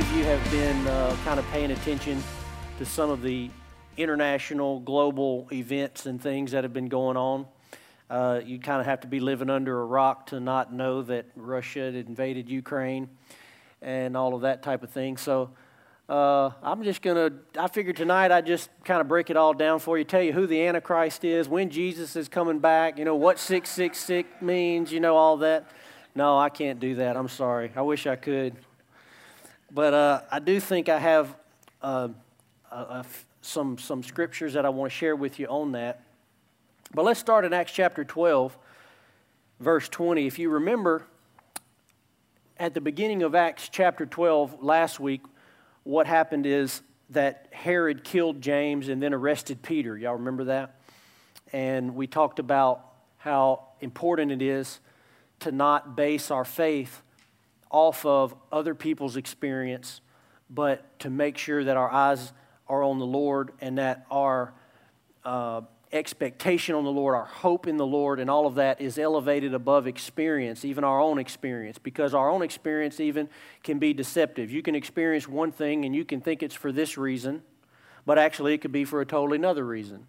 [0.00, 2.22] of you have been uh, kind of paying attention
[2.78, 3.50] to some of the
[3.98, 7.44] international, global events and things that have been going on.
[8.08, 11.26] Uh, you kind of have to be living under a rock to not know that
[11.36, 13.10] Russia had invaded Ukraine
[13.82, 15.18] and all of that type of thing.
[15.18, 15.50] So
[16.08, 19.52] uh, I'm just going to, I figured tonight I'd just kind of break it all
[19.52, 23.04] down for you, tell you who the Antichrist is, when Jesus is coming back, you
[23.04, 25.70] know, what 666 means, you know, all that.
[26.14, 27.18] No, I can't do that.
[27.18, 27.70] I'm sorry.
[27.76, 28.56] I wish I could.
[29.72, 31.36] But uh, I do think I have
[31.80, 32.08] uh,
[33.40, 36.02] some, some scriptures that I want to share with you on that.
[36.92, 38.56] But let's start in Acts chapter 12,
[39.60, 40.26] verse 20.
[40.26, 41.06] If you remember,
[42.58, 45.22] at the beginning of Acts chapter 12 last week,
[45.84, 49.96] what happened is that Herod killed James and then arrested Peter.
[49.96, 50.80] Y'all remember that?
[51.52, 52.86] And we talked about
[53.18, 54.80] how important it is
[55.40, 57.02] to not base our faith
[57.70, 60.00] off of other people's experience,
[60.48, 62.32] but to make sure that our eyes
[62.68, 64.52] are on the Lord and that our
[65.24, 68.98] uh, expectation on the Lord, our hope in the Lord, and all of that is
[68.98, 73.28] elevated above experience, even our own experience, because our own experience even
[73.62, 74.50] can be deceptive.
[74.50, 77.42] You can experience one thing and you can think it's for this reason,
[78.06, 80.06] but actually it could be for a totally another reason.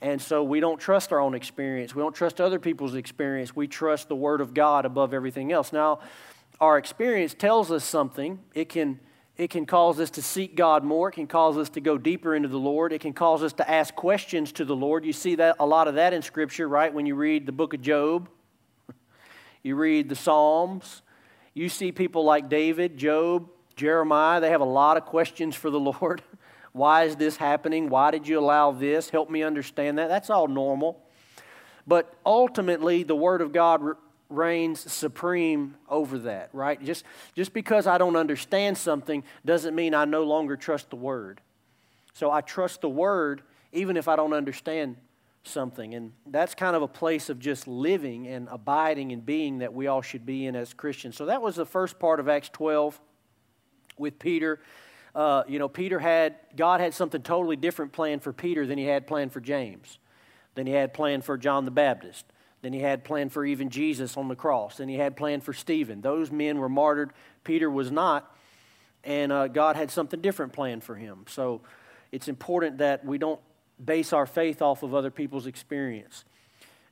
[0.00, 1.94] And so we don't trust our own experience.
[1.94, 3.56] We don't trust other people's experience.
[3.56, 5.72] We trust the Word of God above everything else.
[5.72, 6.00] Now,
[6.60, 8.38] our experience tells us something.
[8.54, 9.00] It can
[9.36, 11.08] it can cause us to seek God more.
[11.08, 12.92] It can cause us to go deeper into the Lord.
[12.92, 15.04] It can cause us to ask questions to the Lord.
[15.04, 16.94] You see that a lot of that in Scripture, right?
[16.94, 18.28] When you read the book of Job,
[19.64, 21.02] you read the Psalms,
[21.52, 24.40] you see people like David, Job, Jeremiah.
[24.40, 26.22] They have a lot of questions for the Lord.
[26.70, 27.88] Why is this happening?
[27.88, 29.10] Why did you allow this?
[29.10, 30.08] Help me understand that.
[30.08, 31.00] That's all normal.
[31.88, 33.82] But ultimately, the Word of God
[34.28, 36.82] reigns supreme over that, right?
[36.82, 41.40] Just, just because I don't understand something doesn't mean I no longer trust the Word.
[42.14, 44.96] So I trust the Word even if I don't understand
[45.42, 45.94] something.
[45.94, 49.86] And that's kind of a place of just living and abiding and being that we
[49.86, 51.16] all should be in as Christians.
[51.16, 52.98] So that was the first part of Acts 12
[53.98, 54.60] with Peter.
[55.14, 58.84] Uh, you know, Peter had, God had something totally different planned for Peter than he
[58.84, 59.98] had planned for James,
[60.54, 62.24] than he had planned for John the Baptist.
[62.64, 64.78] Then he had planned for even Jesus on the cross.
[64.78, 66.00] Then he had planned for Stephen.
[66.00, 67.10] Those men were martyred.
[67.44, 68.34] Peter was not.
[69.04, 71.26] And uh, God had something different planned for him.
[71.28, 71.60] So
[72.10, 73.38] it's important that we don't
[73.84, 76.24] base our faith off of other people's experience.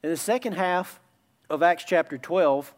[0.03, 1.01] In the second half
[1.49, 2.75] of Acts chapter 12,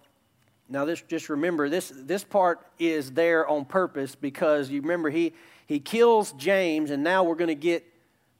[0.68, 5.32] now this just remember this this part is there on purpose because you remember he
[5.66, 7.84] he kills James and now we're going to get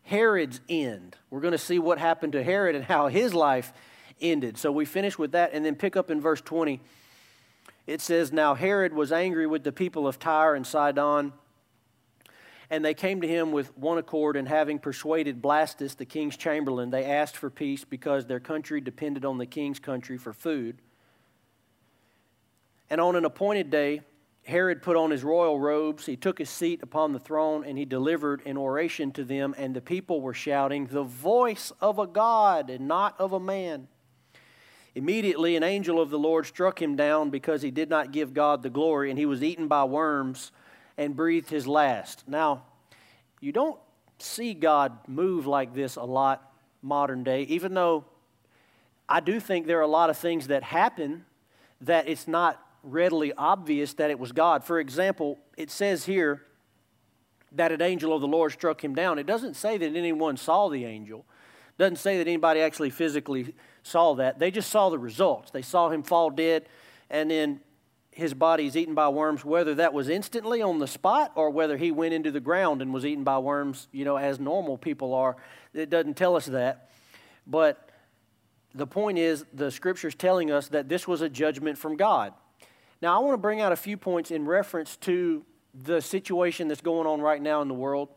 [0.05, 1.17] Herod's end.
[1.29, 3.73] We're going to see what happened to Herod and how his life
[4.21, 4.59] ended.
[4.59, 6.81] So we finish with that and then pick up in verse 20.
[7.87, 11.33] It says, Now Herod was angry with the people of Tyre and Sidon,
[12.71, 16.91] and they came to him with one accord, and having persuaded Blastus, the king's chamberlain,
[16.91, 20.81] they asked for peace because their country depended on the king's country for food.
[22.89, 24.01] And on an appointed day,
[24.47, 27.85] Herod put on his royal robes, he took his seat upon the throne, and he
[27.85, 32.69] delivered an oration to them, and the people were shouting, The voice of a God
[32.69, 33.89] and not of a man.
[34.95, 38.63] Immediately, an angel of the Lord struck him down because he did not give God
[38.63, 40.53] the glory, and he was eaten by worms
[40.97, 42.29] and breathed his last.
[42.29, 42.63] Now,
[43.41, 43.79] you don't
[44.19, 48.05] see God move like this a lot modern day, even though
[49.09, 51.25] I do think there are a lot of things that happen
[51.81, 54.63] that it's not readily obvious that it was God.
[54.63, 56.43] For example, it says here
[57.53, 59.19] that an angel of the Lord struck him down.
[59.19, 61.25] It doesn't say that anyone saw the angel.
[61.71, 63.55] It doesn't say that anybody actually physically
[63.85, 64.41] saw that.
[64.41, 65.53] They just saw the results.
[65.53, 66.69] They saw him fall dead,
[67.09, 67.61] and then
[68.11, 71.77] his body is eaten by worms, whether that was instantly on the spot or whether
[71.77, 75.15] he went into the ground and was eaten by worms, you know, as normal people
[75.15, 75.37] are.
[75.73, 76.91] It doesn't tell us that.
[77.47, 77.91] But
[78.75, 82.33] the point is, the scripture's telling us that this was a judgment from God.
[83.03, 85.45] Now, I want to bring out a few points in reference to
[85.75, 88.09] the situation that's going on right now in the world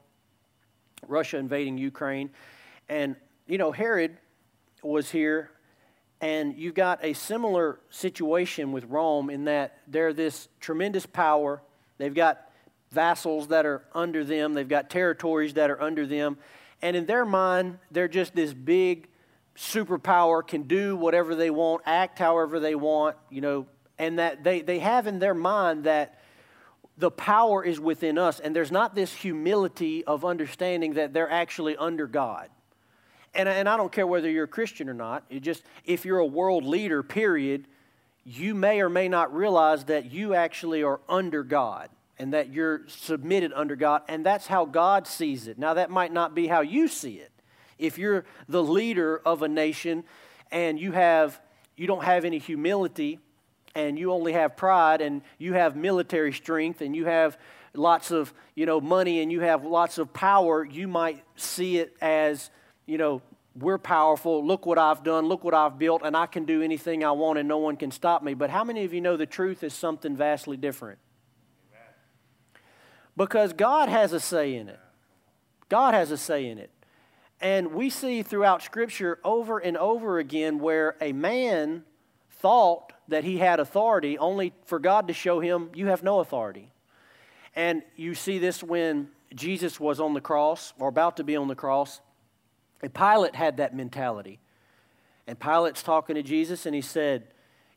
[1.07, 2.29] Russia invading Ukraine.
[2.87, 3.15] And,
[3.47, 4.17] you know, Herod
[4.83, 5.51] was here
[6.21, 11.61] and you've got a similar situation with Rome in that they're this tremendous power.
[11.97, 12.41] They've got
[12.91, 16.37] vassals that are under them, they've got territories that are under them.
[16.81, 19.09] And in their mind, they're just this big
[19.55, 23.65] superpower, can do whatever they want, act however they want, you know,
[23.97, 26.19] and that they, they have in their mind that
[26.97, 28.39] the power is within us.
[28.39, 32.49] And there's not this humility of understanding that they're actually under God
[33.33, 36.19] and, and I don't care whether you're a Christian or not, it just, if you're
[36.19, 37.67] a world leader, period,
[38.25, 41.89] you may or may not realize that you actually are under God.
[42.19, 45.57] and that you're submitted under God, and that's how God sees it.
[45.57, 47.31] Now, that might not be how you see it.
[47.77, 50.03] If you're the leader of a nation
[50.51, 51.39] and you have
[51.75, 53.19] you don't have any humility
[53.75, 57.37] and you only have pride and you have military strength and you have
[57.75, 61.95] lots of you know money and you have lots of power you might see it
[62.01, 62.49] as
[62.87, 63.21] you know
[63.55, 64.45] we're powerful.
[64.45, 65.27] Look what i've done.
[65.27, 67.91] Look what i've built and i can do anything i want and no one can
[67.91, 68.33] stop me.
[68.33, 70.99] But how many of you know the truth is something vastly different?
[73.15, 74.79] Because god has a say in it.
[75.69, 76.71] God has a say in it.
[77.39, 81.83] And we see throughout scripture over and over again where a man
[82.29, 86.71] thought that he had authority only for god to show him you have no authority.
[87.55, 91.47] And you see this when Jesus was on the cross or about to be on
[91.47, 91.99] the cross.
[92.81, 94.39] And Pilate had that mentality.
[95.25, 97.27] And Pilate's talking to Jesus and he said,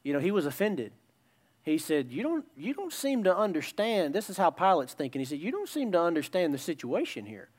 [0.02, 0.92] you know, he was offended.
[1.62, 4.14] He said, you don't, you don't seem to understand.
[4.14, 5.20] This is how Pilate's thinking.
[5.20, 7.50] He said, You don't seem to understand the situation here.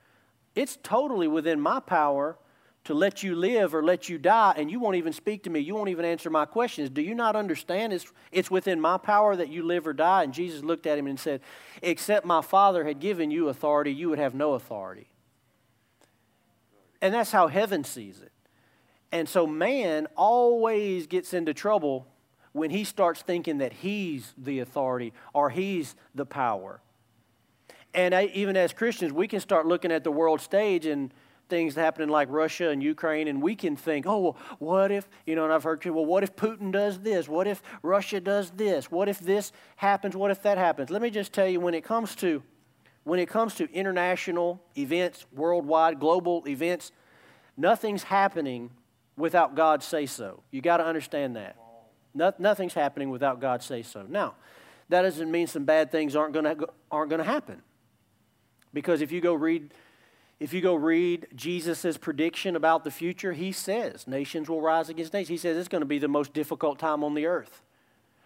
[0.56, 2.38] It's totally within my power
[2.84, 5.60] to let you live or let you die, and you won't even speak to me.
[5.60, 6.90] You won't even answer my questions.
[6.90, 7.94] Do you not understand?
[7.94, 10.24] It's, it's within my power that you live or die.
[10.24, 11.42] And Jesus looked at him and said,
[11.84, 15.11] Except my Father had given you authority, you would have no authority.
[17.01, 18.31] And that's how heaven sees it.
[19.12, 22.07] And so man always gets into trouble
[22.53, 26.81] when he starts thinking that he's the authority or he's the power.
[27.94, 31.13] And even as Christians, we can start looking at the world stage and
[31.50, 35.36] things happening like Russia and Ukraine, and we can think, oh, well, what if, you
[35.36, 37.27] know, and I've heard, well, what if Putin does this?
[37.27, 38.89] What if Russia does this?
[38.89, 40.15] What if this happens?
[40.15, 40.89] What if that happens?
[40.89, 42.42] Let me just tell you, when it comes to
[43.03, 46.92] when it comes to international events, worldwide, global events,
[47.57, 48.71] nothing's happening
[49.18, 50.44] without God say so.
[50.51, 51.56] You got to understand that.
[52.13, 54.06] No, nothing's happening without God say so.
[54.07, 54.36] Now,
[54.89, 57.62] that doesn't mean some bad things aren't going to aren't going to happen.
[58.74, 59.74] Because if you go read
[60.39, 65.13] if you go read Jesus' prediction about the future, he says nations will rise against
[65.13, 65.30] nations.
[65.30, 67.62] He says it's going to be the most difficult time on the earth.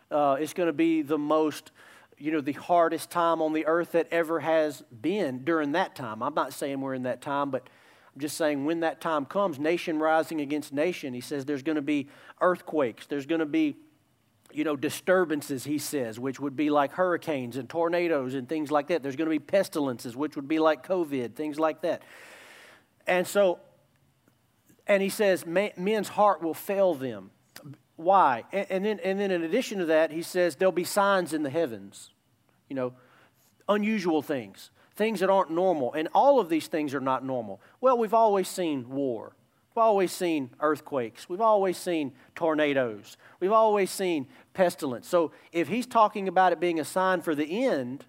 [0.09, 1.71] Uh, it's going to be the most,
[2.17, 6.23] you know, the hardest time on the earth that ever has been during that time.
[6.23, 7.69] I'm not saying we're in that time, but
[8.13, 11.75] I'm just saying when that time comes, nation rising against nation, he says there's going
[11.75, 12.07] to be
[12.39, 13.75] earthquakes, there's going to be
[14.55, 18.87] you know, disturbances, he says, which would be like hurricanes and tornadoes and things like
[18.87, 19.03] that.
[19.03, 22.03] There's going to be pestilences, which would be like COVID, things like that.
[23.05, 23.59] And so,
[24.87, 27.31] and he says, men's heart will fail them.
[27.97, 28.43] Why?
[28.51, 31.43] And, and, then, and then in addition to that, he says there'll be signs in
[31.43, 32.11] the heavens,
[32.69, 32.93] you know,
[33.69, 35.93] unusual things, things that aren't normal.
[35.93, 37.61] And all of these things are not normal.
[37.81, 39.33] Well, we've always seen war.
[39.75, 41.27] We've always seen earthquakes.
[41.27, 43.17] We've always seen tornadoes.
[43.39, 45.07] We've always seen pestilence.
[45.07, 48.05] So if he's talking about it being a sign for the end,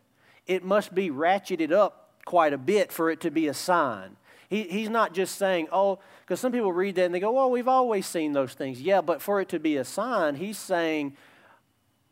[0.47, 4.17] it must be ratcheted up quite a bit for it to be a sign.
[4.49, 7.51] He, he's not just saying, oh, because some people read that and they go, well,
[7.51, 8.81] we've always seen those things.
[8.81, 11.17] Yeah, but for it to be a sign, he's saying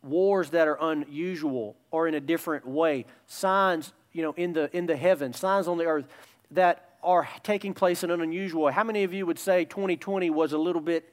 [0.03, 4.85] wars that are unusual or in a different way, signs, you know, in the in
[4.85, 6.05] the heavens, signs on the earth
[6.51, 8.73] that are taking place in an unusual way.
[8.73, 11.11] How many of you would say 2020 was a little bit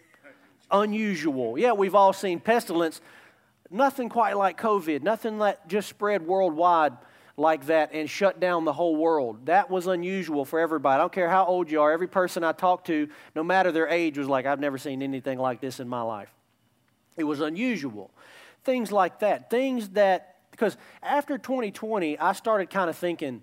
[0.73, 1.59] unusual.
[1.59, 3.01] Yeah, we've all seen pestilence.
[3.71, 6.93] Nothing quite like COVID, nothing that just spread worldwide
[7.37, 9.47] like that and shut down the whole world.
[9.47, 10.95] That was unusual for everybody.
[10.95, 13.89] I don't care how old you are, every person I talked to, no matter their
[13.89, 16.33] age, was like, I've never seen anything like this in my life.
[17.17, 18.11] It was unusual.
[18.65, 19.51] Things like that.
[19.51, 23.43] Things that, because after 2020, I started kind of thinking,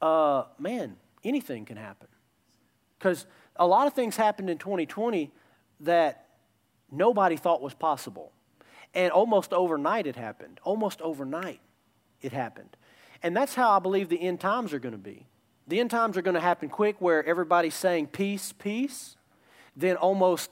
[0.00, 2.08] uh, man, anything can happen.
[2.98, 3.26] Because
[3.56, 5.30] a lot of things happened in 2020
[5.80, 6.26] that
[6.90, 8.32] nobody thought was possible.
[8.94, 10.60] And almost overnight it happened.
[10.64, 11.60] Almost overnight
[12.20, 12.76] it happened.
[13.22, 15.26] And that's how I believe the end times are going to be.
[15.68, 19.16] The end times are going to happen quick where everybody's saying peace, peace.
[19.76, 20.50] Then almost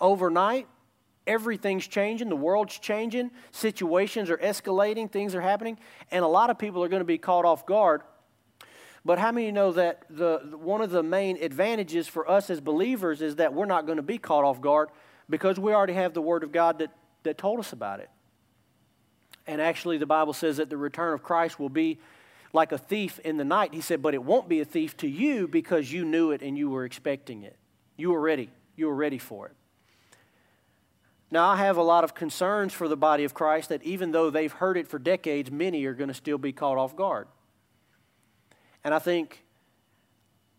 [0.00, 0.68] overnight,
[1.26, 5.78] everything's changing, the world's changing, situations are escalating, things are happening,
[6.10, 8.02] and a lot of people are going to be caught off guard.
[9.04, 13.20] But how many know that the, one of the main advantages for us as believers
[13.20, 14.88] is that we're not going to be caught off guard
[15.28, 16.90] because we already have the Word of God that,
[17.24, 18.08] that told us about it.
[19.46, 21.98] And actually, the Bible says that the return of Christ will be
[22.52, 23.74] like a thief in the night.
[23.74, 26.56] He said, but it won't be a thief to you because you knew it and
[26.56, 27.56] you were expecting it.
[27.96, 28.50] You were ready.
[28.76, 29.56] You were ready for it.
[31.30, 34.30] Now, I have a lot of concerns for the body of Christ that even though
[34.30, 37.26] they've heard it for decades, many are going to still be caught off guard.
[38.84, 39.42] And I think,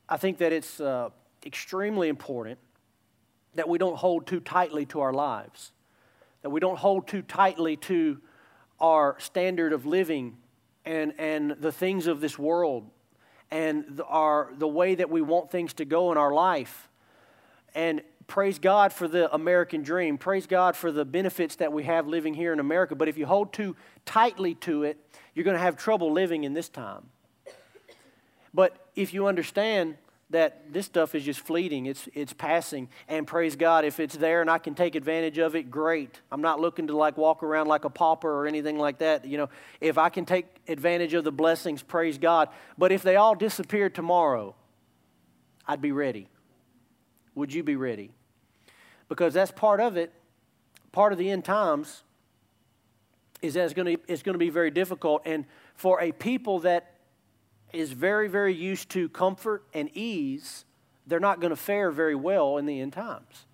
[0.10, 1.12] I think that it's uh,
[1.46, 2.60] extremely important
[3.54, 5.72] that we don't hold too tightly to our lives,
[6.42, 8.20] that we don't hold too tightly to
[8.86, 10.38] our standard of living
[10.86, 12.88] and, and the things of this world
[13.50, 16.88] and the, our, the way that we want things to go in our life.
[17.74, 20.20] And praise God for the American dream.
[20.20, 22.94] Praise God for the benefits that we have living here in America.
[22.94, 23.76] But if you hold too
[24.06, 25.00] tightly to it,
[25.34, 27.10] you're going to have trouble living in this time.
[28.54, 29.98] But if you understand
[30.36, 34.42] that this stuff is just fleeting, it's, it's passing, and praise God, if it's there
[34.42, 36.20] and I can take advantage of it, great.
[36.30, 39.24] I'm not looking to like walk around like a pauper or anything like that.
[39.24, 39.50] You know,
[39.80, 42.50] if I can take advantage of the blessings, praise God.
[42.78, 44.56] But if they all disappeared tomorrow,
[45.66, 46.28] I'd be ready.
[47.36, 48.12] Would you be ready?
[49.08, 50.12] Because that's part of it.
[50.92, 52.04] Part of the end times
[53.42, 55.22] is that it's going to, it's going to be very difficult.
[55.26, 56.95] And for a people that
[57.74, 60.66] is very, very used to comfort and ease,
[61.08, 63.46] they're not going to fare very well in the end times.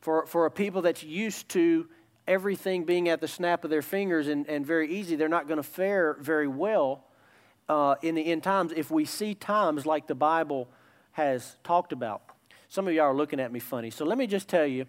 [0.00, 1.86] For, for a people that's used to
[2.26, 5.58] everything being at the snap of their fingers and, and very easy, they're not going
[5.58, 7.04] to fare very well
[7.68, 10.68] uh, in the end times if we see times like the Bible
[11.12, 12.22] has talked about.
[12.68, 13.90] Some of y'all are looking at me funny.
[13.90, 14.86] So let me just tell you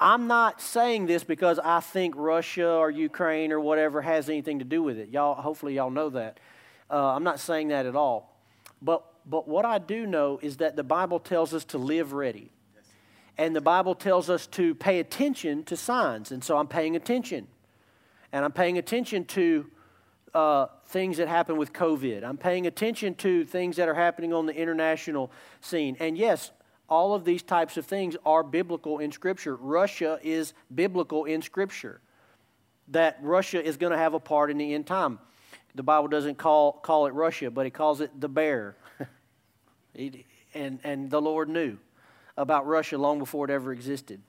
[0.00, 4.64] I'm not saying this because I think Russia or Ukraine or whatever has anything to
[4.64, 5.08] do with it.
[5.08, 6.38] Y'all, hopefully, y'all know that.
[6.90, 8.38] Uh, I'm not saying that at all.
[8.80, 12.50] But, but what I do know is that the Bible tells us to live ready.
[13.36, 16.32] And the Bible tells us to pay attention to signs.
[16.32, 17.46] And so I'm paying attention.
[18.32, 19.70] And I'm paying attention to
[20.34, 22.24] uh, things that happen with COVID.
[22.24, 25.30] I'm paying attention to things that are happening on the international
[25.60, 25.96] scene.
[26.00, 26.50] And yes,
[26.88, 29.54] all of these types of things are biblical in Scripture.
[29.56, 32.00] Russia is biblical in Scripture.
[32.88, 35.18] That Russia is going to have a part in the end time
[35.74, 38.76] the Bible doesn't call, call it Russia, but he calls it the bear.
[40.54, 41.78] and, and the Lord knew
[42.36, 44.20] about Russia long before it ever existed.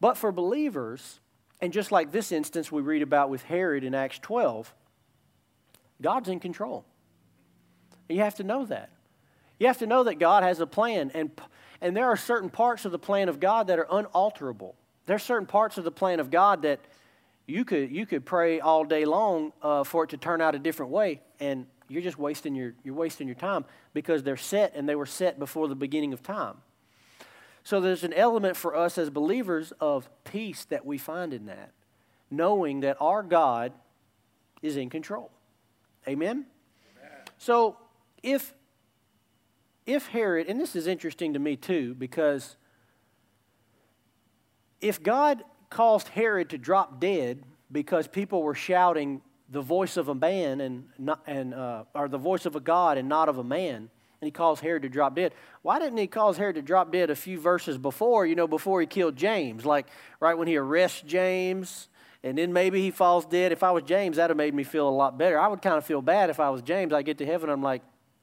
[0.00, 1.20] But for believers,
[1.60, 4.72] and just like this instance we read about with Herod in Acts 12,
[6.00, 6.84] God's in control.
[8.08, 8.90] You have to know that.
[9.58, 11.30] You have to know that God has a plan, and,
[11.80, 14.76] and there are certain parts of the plan of God that are unalterable.
[15.06, 16.80] There are certain parts of the plan of God that
[17.48, 20.58] you could, you could pray all day long uh, for it to turn out a
[20.58, 23.64] different way, and you're just wasting your, you're wasting your time
[23.94, 26.58] because they're set and they were set before the beginning of time.
[27.64, 31.72] So there's an element for us as believers of peace that we find in that,
[32.30, 33.72] knowing that our God
[34.60, 35.30] is in control.
[36.06, 36.46] Amen?
[36.98, 37.12] Amen.
[37.38, 37.78] So
[38.22, 38.54] if
[39.86, 42.56] if Herod, and this is interesting to me too, because
[44.82, 49.20] if God caused Herod to drop dead because people were shouting
[49.50, 52.98] the voice of a man and, not, and uh, or the voice of a God
[52.98, 53.90] and not of a man.
[54.20, 55.32] And he caused Herod to drop dead.
[55.62, 58.80] Why didn't he cause Herod to drop dead a few verses before, you know, before
[58.80, 59.64] he killed James?
[59.64, 59.86] Like
[60.20, 61.88] right when he arrests James
[62.24, 63.52] and then maybe he falls dead.
[63.52, 65.38] If I was James, that would have made me feel a lot better.
[65.38, 66.92] I would kind of feel bad if I was James.
[66.92, 67.82] I get to heaven, I'm like,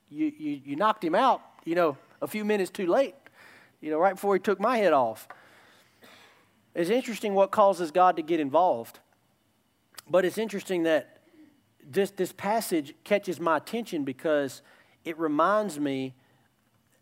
[0.10, 3.16] you, you, you knocked him out, you know, a few minutes too late,
[3.82, 5.28] you know, right before he took my head off.
[6.76, 9.00] It's interesting what causes God to get involved.
[10.10, 11.20] But it's interesting that
[11.84, 14.62] this, this passage catches my attention because
[15.06, 16.14] it reminds me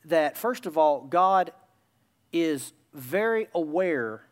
[0.06, 1.52] that, first of all, God
[2.32, 4.24] is very aware.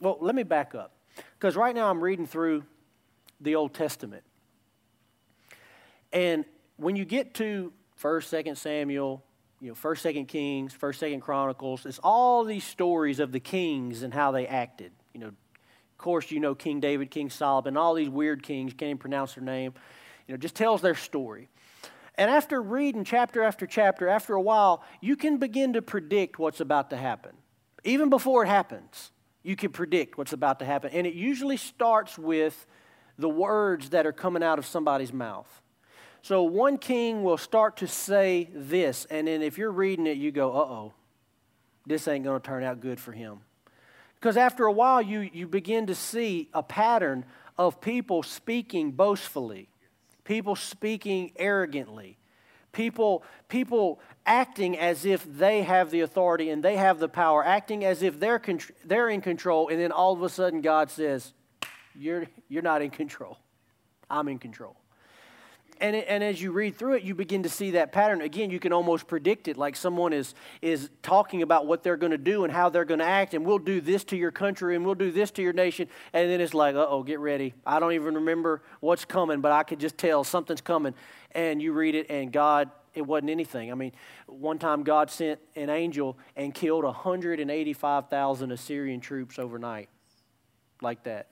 [0.00, 0.92] Well, let me back up.
[1.38, 2.64] Because right now I'm reading through
[3.40, 4.24] the Old Testament.
[6.12, 6.44] And
[6.76, 9.22] when you get to 1st, 2nd Samuel,
[9.60, 11.84] you know, First, Second Kings, First, Second Chronicles.
[11.84, 14.92] It's all these stories of the kings and how they acted.
[15.12, 18.72] You know, of course, you know King David, King Solomon, all these weird kings.
[18.72, 19.74] Can't even pronounce their name.
[20.26, 21.48] You know, just tells their story.
[22.14, 26.60] And after reading chapter after chapter, after a while, you can begin to predict what's
[26.60, 27.32] about to happen.
[27.84, 29.12] Even before it happens,
[29.42, 30.90] you can predict what's about to happen.
[30.92, 32.66] And it usually starts with
[33.18, 35.62] the words that are coming out of somebody's mouth.
[36.28, 40.30] So one king will start to say this, and then if you're reading it, you
[40.30, 40.92] go, uh oh,
[41.86, 43.38] this ain't going to turn out good for him.
[44.16, 47.24] Because after a while, you, you begin to see a pattern
[47.56, 49.70] of people speaking boastfully,
[50.24, 52.18] people speaking arrogantly,
[52.72, 57.86] people, people acting as if they have the authority and they have the power, acting
[57.86, 58.42] as if they're,
[58.84, 61.32] they're in control, and then all of a sudden God says,
[61.98, 63.38] you're, you're not in control.
[64.10, 64.76] I'm in control
[65.80, 68.20] and, it, and as you read through it, you begin to see that pattern.
[68.20, 72.12] Again, you can almost predict it like someone is, is talking about what they're going
[72.12, 74.76] to do and how they're going to act, and we'll do this to your country
[74.76, 75.88] and we'll do this to your nation.
[76.12, 77.54] And then it's like, uh oh, get ready.
[77.66, 80.94] I don't even remember what's coming, but I could just tell something's coming.
[81.32, 83.70] And you read it, and God, it wasn't anything.
[83.70, 83.92] I mean,
[84.26, 89.88] one time God sent an angel and killed 185,000 Assyrian troops overnight,
[90.80, 91.28] like that.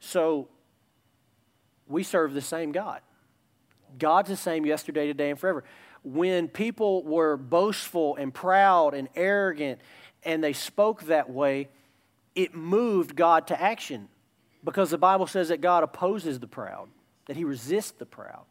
[0.00, 0.48] So,
[1.90, 3.00] we serve the same God.
[3.98, 5.64] God's the same yesterday, today, and forever.
[6.02, 9.80] When people were boastful and proud and arrogant
[10.22, 11.68] and they spoke that way,
[12.34, 14.08] it moved God to action
[14.64, 16.88] because the Bible says that God opposes the proud,
[17.26, 18.44] that he resists the proud.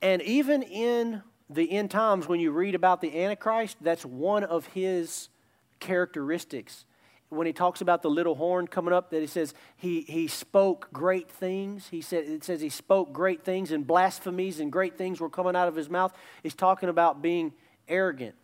[0.00, 4.66] And even in the end times, when you read about the Antichrist, that's one of
[4.68, 5.28] his
[5.80, 6.84] characteristics.
[7.34, 10.88] When he talks about the little horn coming up, that he says he, he spoke
[10.92, 11.88] great things.
[11.88, 15.56] He said it says he spoke great things and blasphemies and great things were coming
[15.56, 16.12] out of his mouth.
[16.42, 17.52] He's talking about being
[17.88, 18.34] arrogant.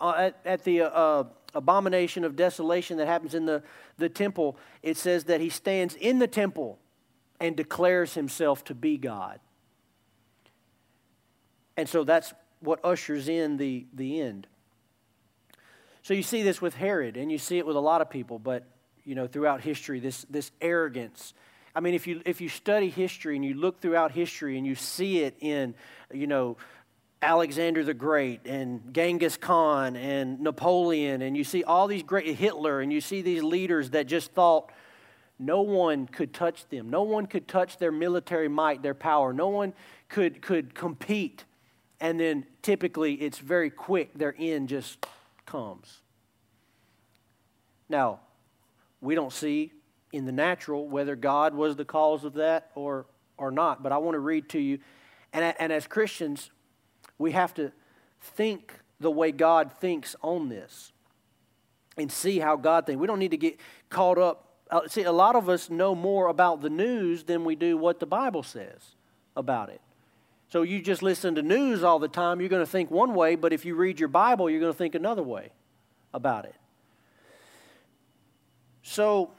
[0.00, 3.62] Uh, at, at, the uh, abomination of desolation that happens in the,
[3.98, 6.78] the temple, it says that he stands in the temple
[7.38, 9.40] and declares himself to be God.
[11.76, 14.46] And so that's what ushers in the, the end.
[16.02, 18.38] So you see this with Herod, and you see it with a lot of people,
[18.38, 18.64] but
[19.04, 21.34] you know, throughout history, this, this arrogance.
[21.74, 24.74] I mean, if you, if you study history and you look throughout history and you
[24.74, 25.74] see it in,
[26.12, 26.56] you know,
[27.22, 32.80] Alexander the Great and Genghis Khan and Napoleon, and you see all these great, Hitler,
[32.80, 34.70] and you see these leaders that just thought
[35.38, 36.90] no one could touch them.
[36.90, 39.32] No one could touch their military might, their power.
[39.32, 39.74] No one
[40.08, 41.44] could, could compete.
[42.00, 45.06] And then typically it's very quick, their end just
[45.50, 46.00] comes.
[47.88, 48.20] Now,
[49.00, 49.72] we don't see
[50.12, 53.98] in the natural whether God was the cause of that or, or not, but I
[53.98, 54.78] want to read to you.
[55.32, 56.50] And, and as Christians,
[57.18, 57.72] we have to
[58.20, 60.92] think the way God thinks on this
[61.96, 63.00] and see how God thinks.
[63.00, 64.46] We don't need to get caught up.
[64.70, 67.98] Uh, see, a lot of us know more about the news than we do what
[67.98, 68.94] the Bible says
[69.36, 69.80] about it.
[70.50, 73.36] So you just listen to news all the time, you're going to think one way,
[73.36, 75.50] but if you read your Bible, you're going to think another way
[76.12, 76.56] about it.
[78.82, 79.30] So,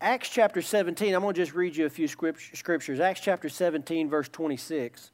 [0.00, 3.00] Acts chapter 17, I'm going to just read you a few scriptures.
[3.00, 5.10] Acts chapter 17, verse 26.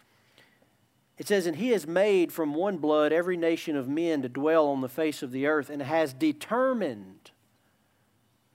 [1.19, 4.69] It says, And he has made from one blood every nation of men to dwell
[4.69, 7.33] on the face of the earth, and has determined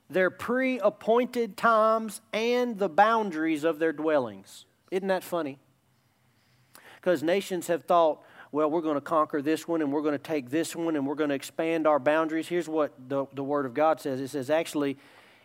[0.08, 4.64] their pre appointed times and the boundaries of their dwellings.
[4.90, 5.58] Isn't that funny?
[7.00, 10.18] Because nations have thought, well, we're going to conquer this one and we're going to
[10.18, 12.48] take this one and we're going to expand our boundaries.
[12.48, 14.96] Here's what the, the Word of God says it says, actually,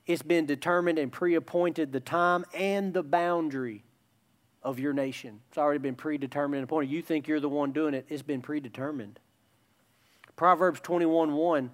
[0.06, 3.84] it's been determined and pre appointed the time and the boundary
[4.62, 5.42] of your nation.
[5.50, 6.90] It's already been predetermined and appointed.
[6.92, 9.20] You think you're the one doing it, it's been predetermined.
[10.36, 11.72] Proverbs 21 1,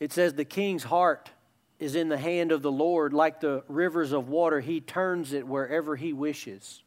[0.00, 1.30] it says, The king's heart
[1.78, 4.60] is in the hand of the Lord, like the rivers of water.
[4.60, 6.82] He turns it wherever he wishes.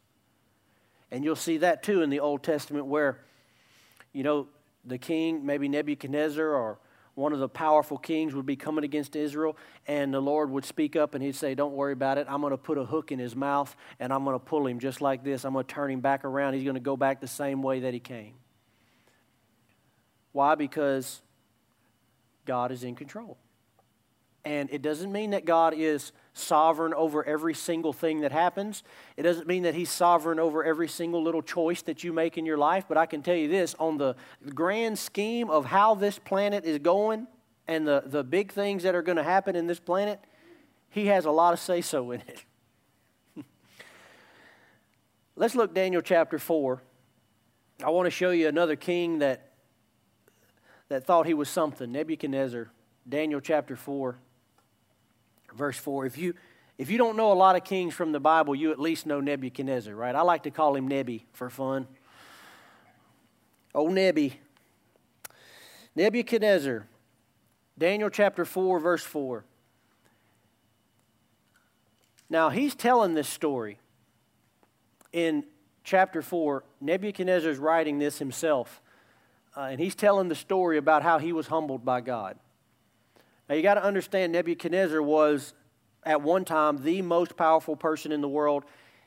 [1.14, 3.20] And you'll see that too in the Old Testament, where,
[4.14, 4.48] you know,
[4.84, 6.80] the king, maybe Nebuchadnezzar or
[7.14, 10.96] one of the powerful kings would be coming against Israel, and the Lord would speak
[10.96, 12.26] up and he'd say, Don't worry about it.
[12.28, 14.80] I'm going to put a hook in his mouth and I'm going to pull him
[14.80, 15.46] just like this.
[15.46, 16.56] I'm going to turn him back around.
[16.56, 18.34] He's going to go back the same way that he came.
[20.32, 20.56] Why?
[20.56, 21.22] Because
[22.46, 23.38] God is in control.
[24.44, 28.84] And it doesn't mean that God is sovereign over every single thing that happens.
[29.18, 32.46] It doesn't mean that He's sovereign over every single little choice that you make in
[32.46, 32.86] your life.
[32.88, 34.16] But I can tell you this on the
[34.54, 37.28] grand scheme of how this planet is going
[37.68, 40.20] and the, the big things that are going to happen in this planet,
[40.90, 42.46] He has a lot of say so in it.
[45.36, 46.82] Let's look Daniel chapter 4.
[47.84, 49.50] I want to show you another king that
[50.90, 52.70] that thought he was something, Nebuchadnezzar.
[53.10, 54.16] Daniel chapter 4
[55.56, 56.06] verse 4.
[56.06, 56.34] If you,
[56.78, 59.20] if you don't know a lot of kings from the Bible, you at least know
[59.20, 60.16] Nebuchadnezzar, right?
[60.16, 61.88] I like to call him Nebi for fun.
[63.76, 64.40] Oh, Nebi.
[65.96, 66.88] Nebuchadnezzar,
[67.78, 69.46] Daniel chapter 4, verse 4.
[72.30, 73.78] Now, he's telling this story
[75.12, 75.46] in
[75.84, 76.64] chapter 4.
[76.82, 78.82] Nebuchadnezzar's writing this himself,
[79.56, 82.38] uh, and he's telling the story about how he was humbled by God.
[83.50, 85.54] Now, you got to understand, Nebuchadnezzar was
[86.04, 88.64] at one time the most powerful person in the world.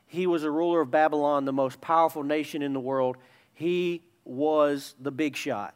[0.07, 3.17] He was a ruler of Babylon, the most powerful nation in the world.
[3.55, 5.75] He was the big shot.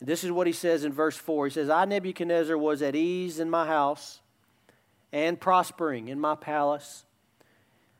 [0.00, 1.46] This is what he says in verse 4.
[1.46, 4.20] He says, I, Nebuchadnezzar, was at ease in my house
[5.12, 7.04] and prospering in my palace.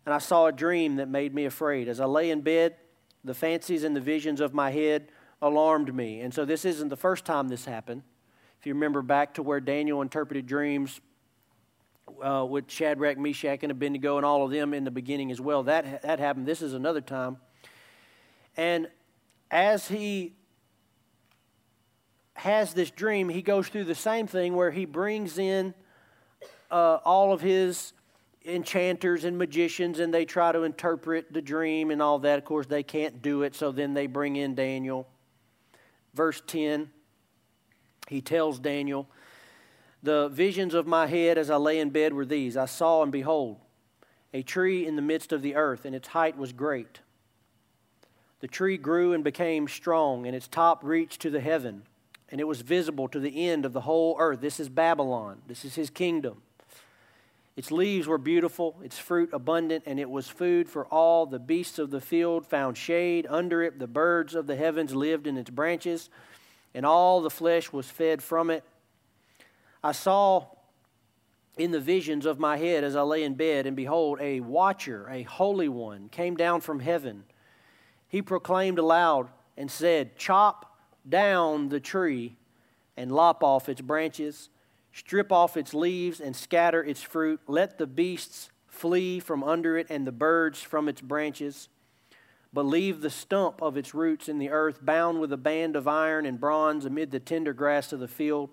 [0.07, 1.89] And I saw a dream that made me afraid.
[1.89, 2.77] As I lay in bed,
[3.25, 5.09] the fancies and the visions of my head
[5.43, 6.21] alarmed me.
[6.21, 8.03] And so this isn't the first time this happened.
[8.59, 11.01] If you remember back to where Daniel interpreted dreams
[12.23, 15.63] uh, with Shadrach, Meshach, and Abednego, and all of them in the beginning as well,
[15.65, 16.47] that, that happened.
[16.47, 17.37] This is another time.
[18.57, 18.89] And
[19.51, 20.35] as he
[22.35, 25.75] has this dream, he goes through the same thing where he brings in
[26.71, 27.93] uh, all of his
[28.45, 32.39] enchanters and magicians and they try to interpret the dream and all that.
[32.39, 35.07] Of course, they can't do it, so then they bring in Daniel.
[36.15, 36.91] Verse 10,
[38.09, 39.09] he tells Daniel,
[40.03, 43.13] The visions of my head as I lay in bed were these I saw and
[43.13, 43.59] behold,
[44.33, 47.01] a tree in the midst of the earth, and its height was great.
[48.41, 51.83] The tree grew and became strong, and its top reached to the heaven,
[52.31, 54.41] and it was visible to the end of the whole earth.
[54.41, 56.43] This is Babylon, this is his kingdom.
[57.59, 61.27] Its leaves were beautiful, its fruit abundant, and it was food for all.
[61.27, 63.81] The beasts of the field found shade under it.
[63.81, 66.09] The birds of the heavens lived in its branches,
[66.75, 68.65] and all the flesh was fed from it.
[69.83, 70.47] I saw
[71.57, 75.09] in the visions of my head as I lay in bed, and behold, a watcher,
[75.09, 77.25] a holy one, came down from heaven.
[78.09, 80.77] He proclaimed aloud and said, Chop
[81.09, 82.37] down the tree
[82.97, 84.51] and lop off its branches
[84.99, 87.41] strip off its leaves and scatter its fruit.
[87.47, 91.69] Let the beasts flee from under it and the birds from its branches.
[92.53, 95.87] But leave the stump of its roots in the earth, bound with a band of
[95.87, 98.51] iron and bronze amid the tender grass of the field.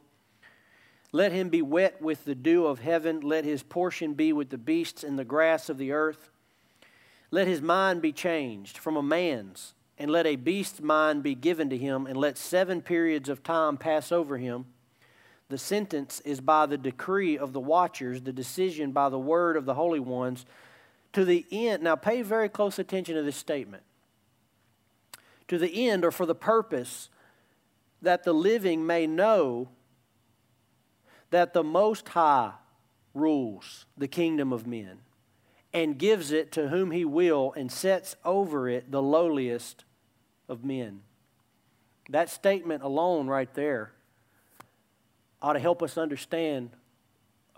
[1.12, 3.22] Let him be wet with the dew of heaven.
[3.22, 6.30] Let his portion be with the beasts in the grass of the earth.
[7.32, 11.70] Let his mind be changed from a man's, and let a beast's mind be given
[11.70, 14.66] to him, and let seven periods of time pass over him.
[15.48, 19.66] The sentence is by the decree of the watchers, the decision by the word of
[19.66, 20.46] the holy ones,
[21.16, 21.82] to the end.
[21.82, 23.84] Now, pay very close attention to this statement.
[25.48, 27.10] To the end, or for the purpose,
[28.02, 29.70] that the living may know
[31.30, 32.52] that the Most High
[33.14, 35.00] rules the kingdom of men
[35.74, 39.86] and gives it to whom he will and sets over it the lowliest
[40.50, 41.00] of men.
[42.10, 43.94] That statement alone, right there,
[45.42, 46.72] ought to help us understand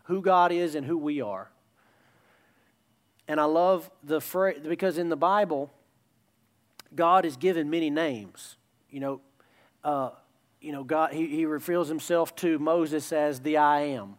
[0.04, 1.50] who God is and who we are.
[3.28, 5.72] And I love the phrase because in the Bible,
[6.96, 8.58] God is given many names.
[8.90, 9.22] You know,
[9.84, 10.12] uh,
[10.62, 14.16] you know, God he, he reveals himself to Moses as the I am.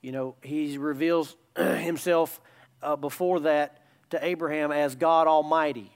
[0.00, 2.40] You know, he reveals himself
[2.82, 5.92] uh, before that to Abraham as God Almighty.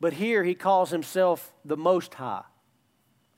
[0.00, 2.44] But here he calls himself the Most High.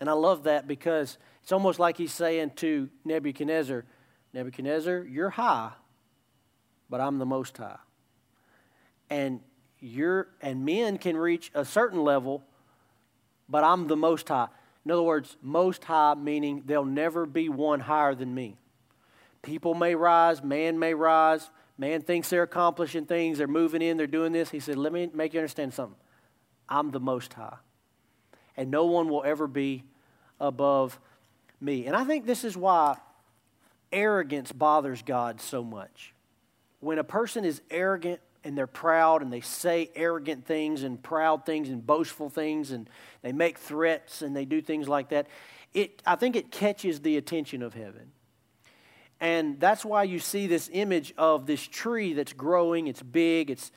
[0.00, 3.84] And I love that because it's almost like he's saying to Nebuchadnezzar,
[4.32, 5.72] Nebuchadnezzar, you're high,
[6.88, 7.78] but I'm the most high.
[9.10, 9.40] And
[9.80, 12.42] you're and men can reach a certain level,
[13.48, 14.48] but I'm the most high.
[14.84, 18.56] In other words, most high meaning there'll never be one higher than me.
[19.42, 24.06] People may rise, man may rise, man thinks they're accomplishing things, they're moving in, they're
[24.06, 24.50] doing this.
[24.50, 25.98] He said, Let me make you understand something.
[26.68, 27.56] I'm the most high.
[28.56, 29.84] And no one will ever be
[30.40, 30.98] above
[31.60, 31.86] me.
[31.86, 32.96] And I think this is why
[33.92, 36.12] arrogance bothers God so much.
[36.80, 41.44] When a person is arrogant and they're proud and they say arrogant things and proud
[41.44, 42.88] things and boastful things and
[43.22, 45.26] they make threats and they do things like that,
[45.74, 48.12] it, I think it catches the attention of heaven.
[49.20, 53.72] And that's why you see this image of this tree that's growing, it's big, it's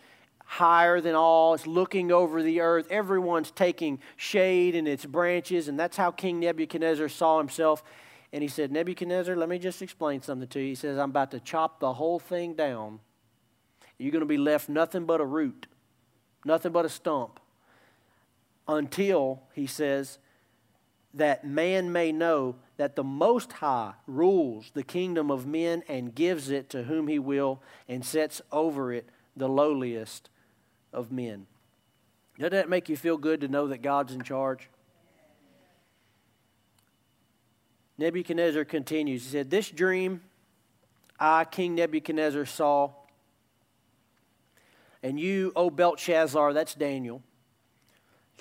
[0.51, 1.53] higher than all.
[1.53, 2.87] It's looking over the earth.
[2.91, 5.69] Everyone's taking shade in its branches.
[5.69, 7.83] And that's how King Nebuchadnezzar saw himself.
[8.33, 10.67] And he said, Nebuchadnezzar, let me just explain something to you.
[10.67, 12.99] He says, I'm about to chop the whole thing down.
[13.97, 15.67] You're going to be left nothing but a root,
[16.45, 17.39] nothing but a stump.
[18.67, 20.17] Until, he says,
[21.13, 26.49] that man may know that the Most High rules the kingdom of men and gives
[26.49, 30.29] it to whom he will and sets over it the lowliest
[30.93, 31.47] of men.
[32.39, 34.69] Doesn't that make you feel good to know that God's in charge?
[38.01, 39.23] Nebuchadnezzar continues.
[39.23, 40.21] He said, This dream
[41.19, 42.89] I, King Nebuchadnezzar, saw,
[45.03, 47.21] and you, O Belshazzar, that's Daniel,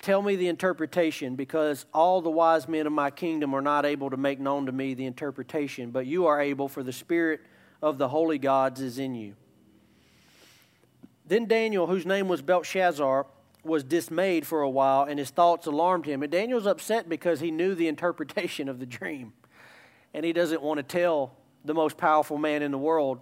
[0.01, 4.09] tell me the interpretation, because all the wise men of my kingdom are not able
[4.09, 7.41] to make known to me the interpretation, but you are able, for the spirit
[7.83, 9.35] of the holy gods is in you.
[11.27, 13.27] Then Daniel, whose name was Belshazzar,
[13.63, 16.23] was dismayed for a while, and his thoughts alarmed him.
[16.23, 19.33] And Daniel's upset because he knew the interpretation of the dream.
[20.13, 23.19] And he doesn't want to tell the most powerful man in the world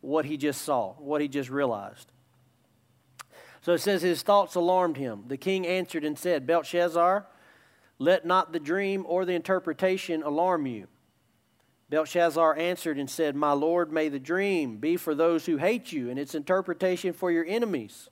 [0.00, 2.10] what he just saw, what he just realized.
[3.62, 5.24] So it says his thoughts alarmed him.
[5.28, 7.26] The king answered and said, Belshazzar,
[7.98, 10.88] let not the dream or the interpretation alarm you.
[11.88, 16.10] Belshazzar answered and said, My Lord, may the dream be for those who hate you,
[16.10, 18.08] and its interpretation for your enemies.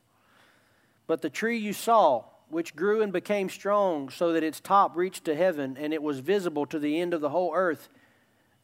[1.07, 5.25] But the tree you saw, which grew and became strong, so that its top reached
[5.25, 7.89] to heaven, and it was visible to the end of the whole earth,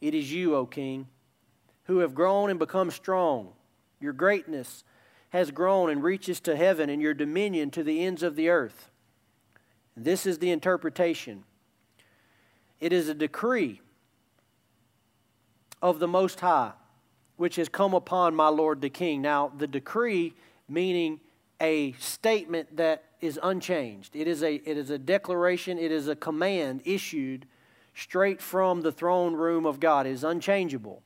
[0.01, 1.07] it is you, O king,
[1.83, 3.53] who have grown and become strong.
[3.99, 4.83] Your greatness
[5.29, 8.91] has grown and reaches to heaven, and your dominion to the ends of the earth.
[9.95, 11.43] This is the interpretation.
[12.79, 13.81] It is a decree
[15.81, 16.73] of the Most High,
[17.35, 19.21] which has come upon my Lord the King.
[19.21, 20.33] Now, the decree
[20.69, 21.19] meaning
[21.59, 24.15] a statement that is unchanged.
[24.15, 27.47] It is a, it is a declaration, it is a command issued
[27.97, 30.05] straight from the throne room of God.
[30.05, 31.01] It is unchangeable.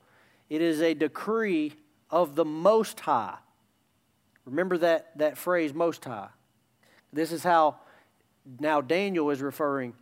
[0.49, 1.73] It is a decree
[2.09, 3.37] of the Most High.
[4.45, 6.27] Remember that, that phrase, Most High.
[7.13, 7.77] This is how
[8.59, 9.93] now Daniel is referring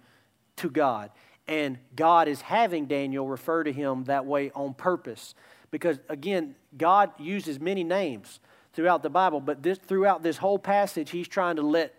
[0.57, 1.11] to God.
[1.47, 5.35] And God is having Daniel refer to him that way on purpose.
[5.69, 8.39] Because, again, God uses many names
[8.73, 11.93] throughout the Bible, but this, throughout this whole passage, he's trying to let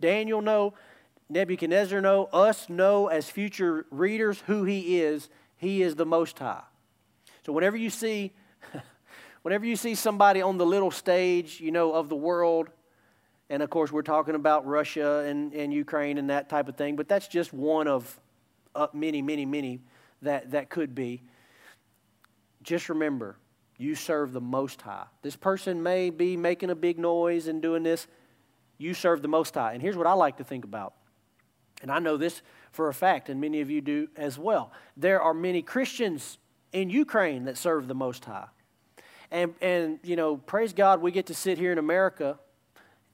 [0.00, 0.74] Daniel know,
[1.28, 5.28] Nebuchadnezzar know, us know as future readers who he is.
[5.56, 6.62] He is the Most High.
[7.46, 8.32] So whenever you see,
[9.42, 12.68] whenever you see somebody on the little stage, you know, of the world,
[13.48, 16.96] and of course we're talking about Russia and, and Ukraine and that type of thing,
[16.96, 18.20] but that's just one of
[18.74, 19.80] uh, many, many, many
[20.22, 21.22] that, that could be.
[22.62, 23.36] Just remember,
[23.78, 25.04] you serve the Most High.
[25.22, 28.06] This person may be making a big noise and doing this.
[28.78, 29.72] You serve the Most High.
[29.74, 30.94] And here's what I like to think about.
[31.84, 32.40] And I know this
[32.72, 34.72] for a fact, and many of you do as well.
[34.96, 36.38] There are many Christians
[36.72, 38.46] in Ukraine that serve the Most High.
[39.30, 42.38] And, and you know, praise God, we get to sit here in America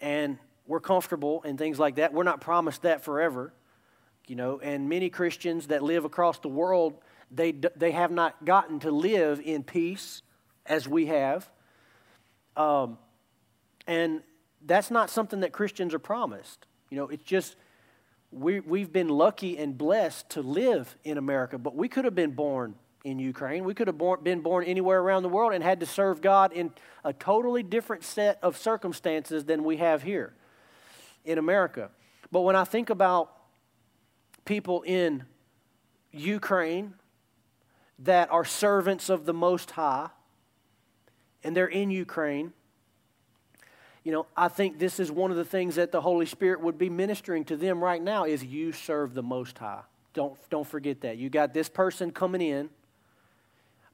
[0.01, 2.13] and we're comfortable and things like that.
[2.13, 3.53] We're not promised that forever,
[4.29, 4.61] you know.
[4.61, 6.95] And many Christians that live across the world,
[7.29, 10.23] they, they have not gotten to live in peace
[10.65, 11.51] as we have.
[12.57, 12.99] Um,
[13.89, 14.23] and
[14.65, 16.67] that's not something that Christians are promised.
[16.89, 17.57] You know, it's just
[18.33, 22.31] we, we've been lucky and blessed to live in America, but we could have been
[22.31, 23.65] born in Ukraine.
[23.65, 26.53] We could have born, been born anywhere around the world and had to serve God
[26.53, 26.71] in
[27.05, 30.35] a totally different set of circumstances than we have here
[31.25, 31.91] in America.
[32.31, 33.33] But when I think about
[34.45, 35.25] people in
[36.13, 36.95] Ukraine
[38.01, 40.11] that are servants of the Most High,
[41.43, 42.53] and they're in Ukraine,
[44.05, 46.79] you know, I think this is one of the things that the Holy Spirit would
[46.79, 49.83] be ministering to them right now is you serve the Most High.
[50.15, 51.19] Don't, don't forget that.
[51.19, 52.71] You got this person coming in,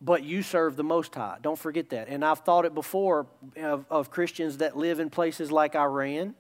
[0.01, 1.38] but you serve the Most High.
[1.42, 2.09] Don't forget that.
[2.09, 6.35] And I've thought it before of, of Christians that live in places like Iran,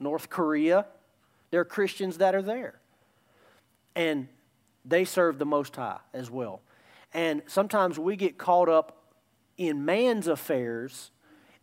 [0.00, 0.86] North Korea.
[1.50, 2.80] There are Christians that are there.
[3.94, 4.26] And
[4.84, 6.60] they serve the Most High as well.
[7.12, 9.04] And sometimes we get caught up
[9.56, 11.12] in man's affairs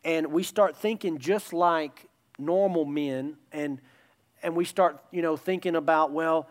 [0.03, 3.79] and we start thinking just like normal men and
[4.43, 6.47] and we start you know thinking about well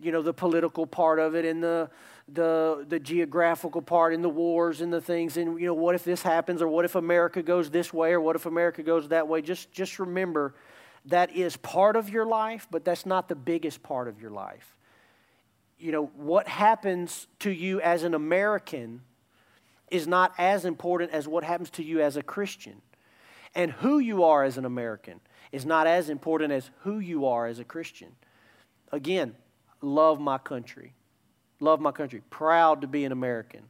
[0.00, 1.90] you know the political part of it and the
[2.32, 5.36] the the geographical part and the wars and the things.
[5.36, 8.20] And you know what if this happens or what if America goes this way or
[8.20, 9.42] what if America goes that way?
[9.42, 10.54] Just just remember
[11.06, 14.76] that is part of your life but that's not the biggest part of your life.
[15.78, 19.02] You know what happens to you as an American
[19.90, 22.82] is not as important as what happens to you as a Christian.
[23.54, 27.46] And who you are as an American is not as important as who you are
[27.46, 28.12] as a Christian.
[28.92, 29.34] Again,
[29.80, 30.94] love my country.
[31.58, 32.22] Love my country.
[32.30, 33.62] Proud to be an American.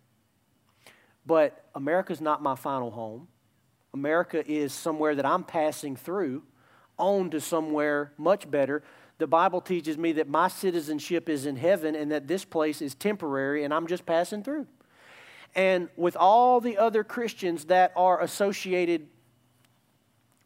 [1.24, 3.28] But America's not my final home.
[3.94, 6.42] America is somewhere that I'm passing through
[6.98, 8.82] on to somewhere much better.
[9.18, 12.94] The Bible teaches me that my citizenship is in heaven and that this place is
[12.94, 14.66] temporary and I'm just passing through
[15.54, 19.06] and with all the other Christians that are associated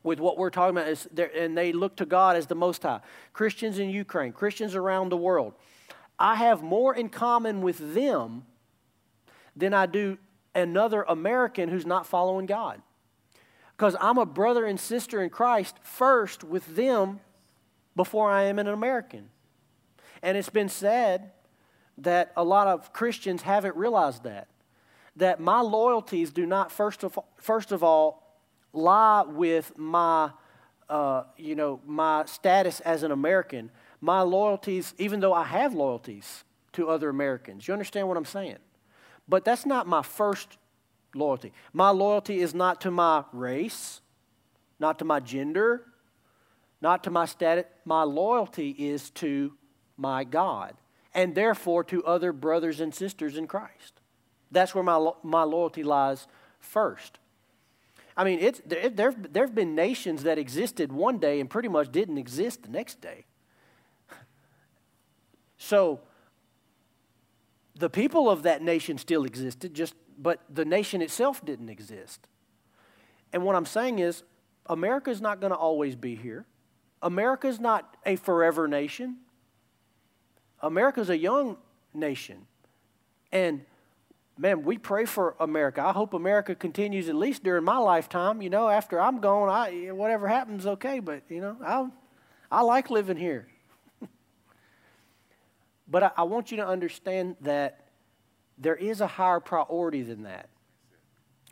[0.03, 3.01] with what we're talking about, and they look to God as the Most High.
[3.33, 5.55] Christians in Ukraine, Christians around the world.
[6.19, 8.45] I have more in common with them
[9.57, 10.19] than I do
[10.55, 12.81] another American who's not following God.
[13.77, 17.21] Because I'm a brother and sister in Christ first with them
[17.97, 19.31] before I am an American.
[20.23, 21.33] And it's been said
[21.99, 24.49] that a lot of Christians haven't realized that
[25.17, 28.39] that my loyalties do not, first of, first of all,
[28.73, 30.31] lie with my,
[30.89, 33.71] uh, you know, my status as an American.
[34.01, 37.67] My loyalties, even though I have loyalties to other Americans.
[37.67, 38.59] You understand what I'm saying?
[39.29, 40.59] But that's not my first
[41.15, 41.53] loyalty.
[41.73, 44.01] My loyalty is not to my race,
[44.79, 45.87] not to my gender,
[46.81, 47.65] not to my status.
[47.85, 49.55] My loyalty is to
[49.97, 50.75] my God,
[51.15, 54.01] and therefore to other brothers and sisters in Christ.
[54.55, 56.27] That's where my, my loyalty lies
[56.61, 57.19] first.
[58.17, 61.91] I mean, it's, there, there, have been nations that existed one day and pretty much
[61.91, 63.27] didn't exist the next day.
[65.57, 66.01] So,
[67.77, 72.27] the people of that nation still existed, just, but the nation itself didn't exist.
[73.33, 74.25] And what I'm saying is,
[74.67, 76.45] America is not going to always be here.
[77.03, 79.17] America is not a forever nation.
[80.61, 81.57] America is a young
[81.95, 82.47] nation.
[83.33, 83.65] And
[84.37, 85.85] man, we pray for America.
[85.85, 88.43] I hope America continues at least during my lifetime.
[88.43, 91.01] You know, after I'm gone, I whatever happens, okay.
[91.01, 91.89] But you know, I
[92.51, 93.49] I like living here.
[95.89, 97.89] but I, I want you to understand that
[98.59, 100.49] there is a higher priority than that,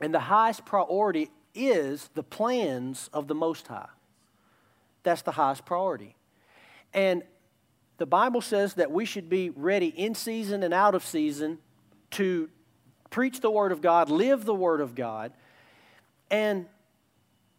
[0.01, 3.89] and the highest priority is the plans of the Most High.
[5.03, 6.17] That's the highest priority,
[6.93, 7.23] and
[7.99, 11.59] the Bible says that we should be ready in season and out of season
[12.13, 12.49] to
[13.13, 15.33] preach the Word of God, live the Word of God.
[16.31, 16.67] And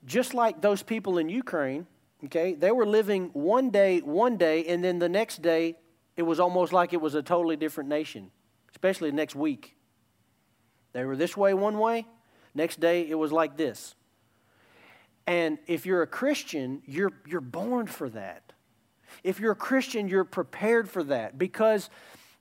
[0.06, 1.88] just like those people in Ukraine,
[2.26, 5.76] okay, they were living one day, one day, and then the next day,
[6.18, 8.32] it was almost like it was a totally different nation,
[8.72, 9.78] especially next week.
[10.92, 12.06] They were this way one way,
[12.54, 13.96] next day, it was like this.
[15.26, 18.52] And if you're a Christian, you're, you're born for that.
[19.24, 21.89] If you're a Christian, you're prepared for that because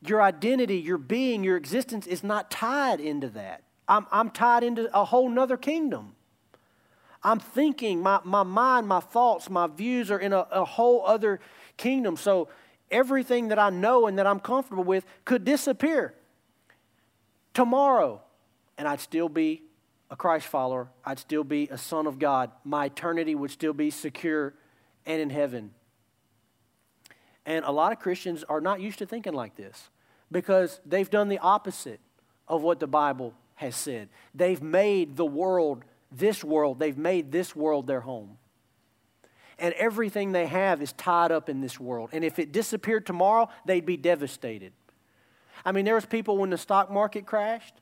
[0.05, 3.63] your identity, your being, your existence is not tied into that.
[3.89, 6.15] I'm, I'm tied into a whole nother kingdom.
[7.23, 11.41] I'm thinking, my, my mind, my thoughts, my views are in a, a whole other
[11.77, 12.17] kingdom.
[12.17, 12.49] So
[12.91, 16.15] everything that I know and that I'm comfortable with could disappear
[17.55, 18.21] tomorrow,
[18.77, 19.63] and I'd still be
[20.11, 20.89] a Christ follower.
[21.05, 22.51] I'd still be a son of God.
[22.65, 24.55] My eternity would still be secure
[25.07, 25.71] and in heaven.
[27.47, 29.91] And a lot of Christians are not used to thinking like this
[30.33, 32.01] because they've done the opposite
[32.49, 34.09] of what the Bible has said.
[34.35, 38.39] They've made the world, this world, they've made this world their home.
[39.59, 42.11] And everything they have is tied up in this world.
[42.13, 44.73] And if it disappeared tomorrow, they'd be devastated.
[45.65, 47.75] I mean, there was people when the stock market crashed,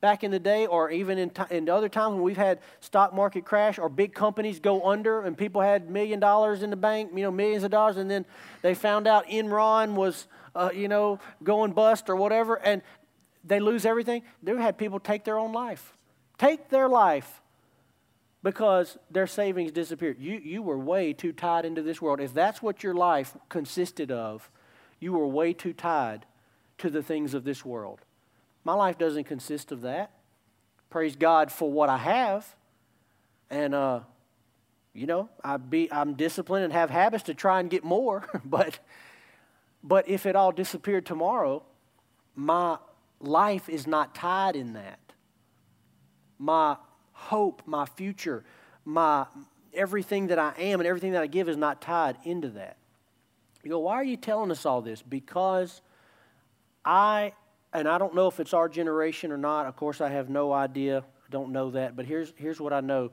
[0.00, 3.12] back in the day, or even in, t- in other times when we've had stock
[3.12, 7.10] market crash or big companies go under and people had million dollars in the bank,
[7.14, 8.24] you know, millions of dollars, and then
[8.62, 10.26] they found out Enron was,
[10.58, 12.82] uh, you know, going bust or whatever, and
[13.44, 14.22] they lose everything.
[14.42, 15.96] They've had people take their own life,
[16.36, 17.40] take their life
[18.42, 20.18] because their savings disappeared.
[20.18, 22.20] You, you were way too tied into this world.
[22.20, 24.50] If that's what your life consisted of,
[25.00, 26.26] you were way too tied
[26.78, 28.00] to the things of this world.
[28.64, 30.10] My life doesn't consist of that.
[30.90, 32.56] Praise God for what I have.
[33.48, 34.00] And, uh,
[34.92, 38.24] you know, I be, I'm disciplined and have habits to try and get more.
[38.44, 38.78] but,
[39.82, 41.62] but if it all disappeared tomorrow,
[42.34, 42.78] my
[43.20, 44.98] life is not tied in that.
[46.38, 46.76] My
[47.12, 48.44] hope, my future,
[48.84, 49.26] my
[49.74, 52.76] everything that I am and everything that I give is not tied into that.
[53.62, 55.02] You go, why are you telling us all this?
[55.02, 55.82] Because
[56.84, 57.32] I
[57.72, 59.66] and I don't know if it's our generation or not.
[59.66, 61.04] Of course, I have no idea.
[61.30, 61.96] Don't know that.
[61.96, 63.10] But here's, here's what I know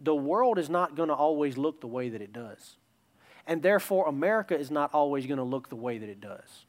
[0.00, 2.76] the world is not going to always look the way that it does.
[3.46, 6.66] And therefore, America is not always going to look the way that it does.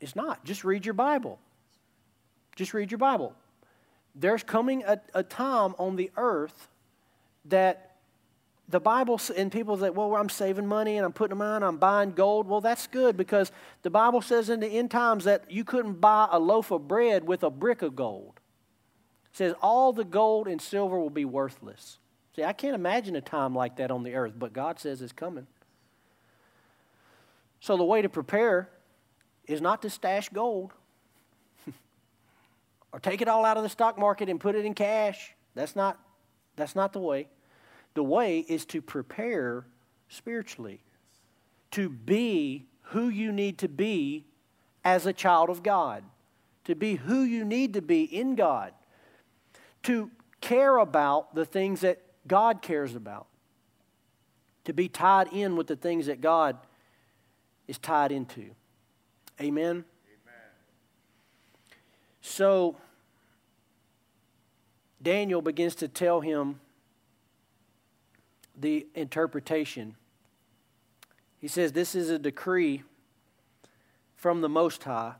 [0.00, 0.44] It's not.
[0.44, 1.38] Just read your Bible.
[2.56, 3.34] Just read your Bible.
[4.14, 6.68] There's coming a, a time on the earth
[7.46, 7.96] that
[8.68, 11.76] the Bible, and people say, well, I'm saving money and I'm putting them on, I'm
[11.76, 12.48] buying gold.
[12.48, 13.50] Well, that's good because
[13.82, 17.26] the Bible says in the end times that you couldn't buy a loaf of bread
[17.26, 18.40] with a brick of gold.
[19.32, 21.98] It says all the gold and silver will be worthless.
[22.34, 25.12] See, I can't imagine a time like that on the earth, but God says it's
[25.12, 25.46] coming.
[27.60, 28.68] So the way to prepare
[29.46, 30.72] is not to stash gold
[32.92, 35.34] or take it all out of the stock market and put it in cash.
[35.54, 35.98] That's not,
[36.56, 37.28] that's not the way.
[37.94, 39.66] The way is to prepare
[40.08, 40.80] spiritually,
[41.72, 44.26] to be who you need to be
[44.84, 46.04] as a child of God,
[46.64, 48.72] to be who you need to be in God,
[49.82, 53.26] to care about the things that God cares about,
[54.64, 56.56] to be tied in with the things that God
[57.66, 58.50] is tied into.
[59.40, 59.66] Amen?
[59.68, 59.84] Amen.
[62.20, 62.76] So,
[65.02, 66.60] Daniel begins to tell him
[68.58, 69.96] the interpretation.
[71.38, 72.82] He says, This is a decree
[74.14, 75.14] from the Most High,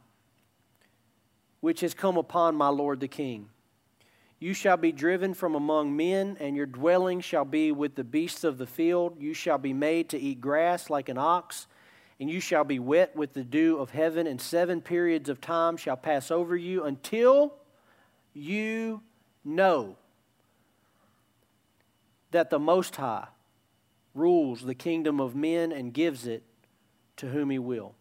[1.61, 3.49] which has come upon my Lord the King.
[4.41, 8.43] You shall be driven from among men, and your dwelling shall be with the beasts
[8.43, 9.21] of the field.
[9.21, 11.67] You shall be made to eat grass like an ox,
[12.19, 15.77] and you shall be wet with the dew of heaven, and seven periods of time
[15.77, 17.53] shall pass over you until
[18.33, 19.03] you
[19.45, 19.97] know
[22.31, 23.29] that the Most High
[24.15, 26.43] rules the kingdom of men and gives it
[27.17, 27.95] to whom He will.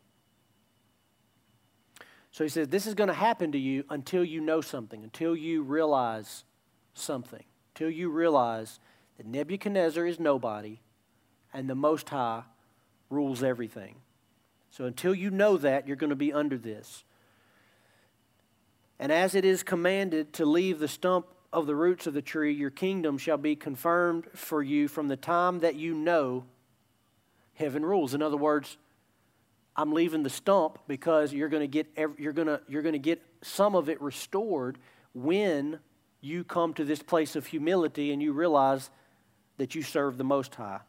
[2.32, 5.36] So he says, This is going to happen to you until you know something, until
[5.36, 6.44] you realize
[6.94, 7.44] something.
[7.74, 8.80] until you realize
[9.18, 10.80] that Nebuchadnezzar is nobody
[11.54, 12.44] and the Most High
[13.10, 13.96] rules everything.
[14.70, 17.04] So until you know that, you're going to be under this.
[19.00, 22.54] And as it is commanded to leave the stump of the roots of the tree,
[22.54, 26.44] your kingdom shall be confirmed for you from the time that you know
[27.54, 28.14] heaven rules.
[28.14, 28.78] In other words,
[29.80, 33.00] I'm leaving the stump because you're going to get you're going to you're going to
[33.00, 34.78] get some of it restored
[35.14, 35.80] when
[36.20, 38.90] you come to this place of humility and you realize
[39.56, 40.82] that you serve the most high.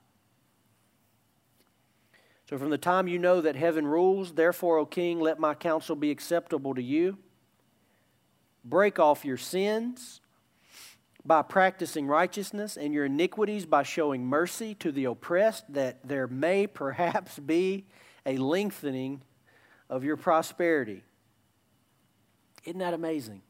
[2.49, 5.95] So from the time you know that heaven rules, therefore, O king, let my counsel
[5.95, 7.17] be acceptable to you.
[8.65, 10.21] Break off your sins
[11.25, 16.67] by practicing righteousness and your iniquities by showing mercy to the oppressed, that there may
[16.67, 17.85] perhaps be
[18.27, 19.23] a lengthening
[19.89, 21.03] of your prosperity.
[22.65, 23.43] Isn't that amazing?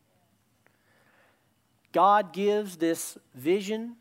[1.92, 3.96] God gives this vision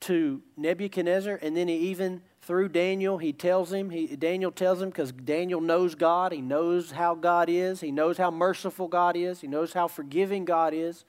[0.00, 4.88] to Nebuchadnezzar, and then he even through Daniel, he tells him, he, Daniel tells him,
[4.88, 9.40] because Daniel knows God, he knows how God is, he knows how merciful God is,
[9.40, 11.04] he knows how forgiving God is.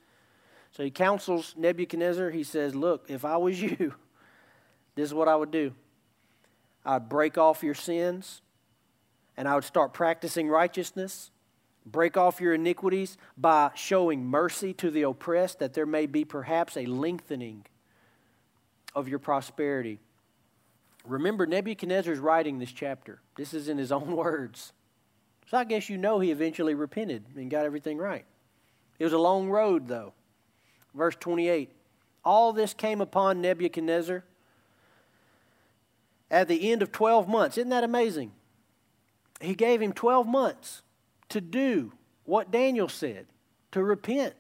[0.72, 2.30] So he counsels Nebuchadnezzar.
[2.30, 3.94] He says, Look, if I was you,
[4.96, 5.74] this is what I would do
[6.86, 8.42] I'd break off your sins,
[9.38, 11.32] and I would start practicing righteousness.
[11.86, 16.78] Break off your iniquities by showing mercy to the oppressed, that there may be perhaps
[16.78, 17.66] a lengthening
[18.94, 20.00] of your prosperity.
[21.06, 23.20] Remember, Nebuchadnezzar is writing this chapter.
[23.36, 24.74] This is in his own words.
[25.48, 28.26] So I guess you know he eventually repented and got everything right.
[29.00, 30.14] It was a long road, though.
[30.94, 31.72] Verse 28
[32.24, 34.24] All this came upon Nebuchadnezzar
[36.32, 37.58] at the end of 12 months.
[37.58, 38.32] Isn't that amazing?
[39.42, 40.82] He gave him 12 months
[41.30, 41.92] to do
[42.24, 43.28] what Daniel said
[43.72, 44.34] to repent,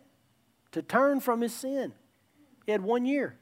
[0.72, 1.94] to turn from his sin.
[2.66, 3.36] He had one year.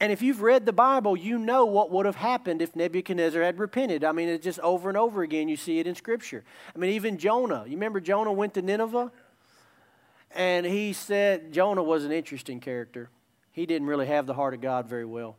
[0.00, 3.58] And if you've read the Bible, you know what would have happened if Nebuchadnezzar had
[3.58, 4.04] repented.
[4.04, 5.48] I mean, it's just over and over again.
[5.48, 6.44] You see it in Scripture.
[6.74, 7.64] I mean, even Jonah.
[7.66, 9.10] You remember Jonah went to Nineveh?
[10.32, 13.08] And he said, Jonah was an interesting character.
[13.52, 15.36] He didn't really have the heart of God very well.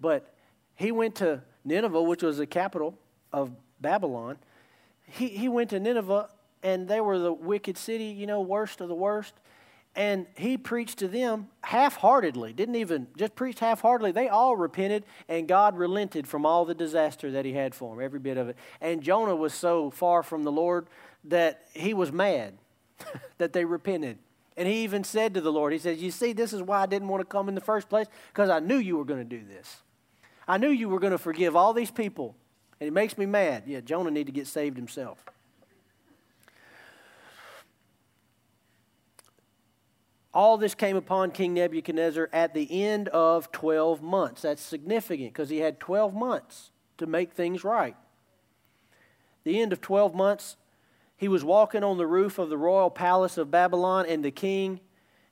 [0.00, 0.32] But
[0.74, 2.98] he went to Nineveh, which was the capital
[3.32, 4.38] of Babylon.
[5.02, 6.28] He, he went to Nineveh,
[6.62, 9.34] and they were the wicked city, you know, worst of the worst.
[9.96, 14.12] And he preached to them half heartedly, didn't even just preach half heartedly.
[14.12, 18.04] They all repented, and God relented from all the disaster that he had for them,
[18.04, 18.56] every bit of it.
[18.80, 20.86] And Jonah was so far from the Lord
[21.24, 22.54] that he was mad.
[23.38, 24.18] that they repented.
[24.56, 26.86] And he even said to the Lord, He says, You see, this is why I
[26.86, 29.38] didn't want to come in the first place, because I knew you were going to
[29.38, 29.82] do this.
[30.50, 32.34] I knew you were going to forgive all these people.
[32.80, 33.62] And it makes me mad.
[33.66, 35.24] Yeah, Jonah need to get saved himself.
[40.34, 44.42] All this came upon King Nebuchadnezzar at the end of 12 months.
[44.42, 47.94] That's significant because he had 12 months to make things right.
[49.44, 50.56] The end of 12 months
[51.16, 54.80] he was walking on the roof of the royal palace of Babylon, and the king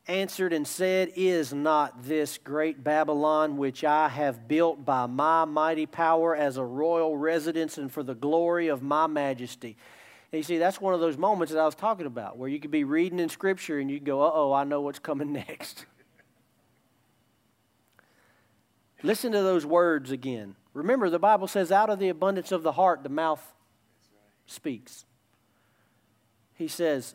[0.09, 5.87] answered and said, Is not this great Babylon, which I have built by my mighty
[5.87, 9.77] power as a royal residence and for the glory of my majesty?
[10.33, 12.59] And you see, that's one of those moments that I was talking about, where you
[12.59, 15.87] could be reading in Scripture and you go, Uh oh, I know what's coming next.
[19.03, 20.57] Listen to those words again.
[20.75, 23.43] Remember, the Bible says, Out of the abundance of the heart, the mouth
[24.47, 25.05] speaks
[26.59, 27.15] he says,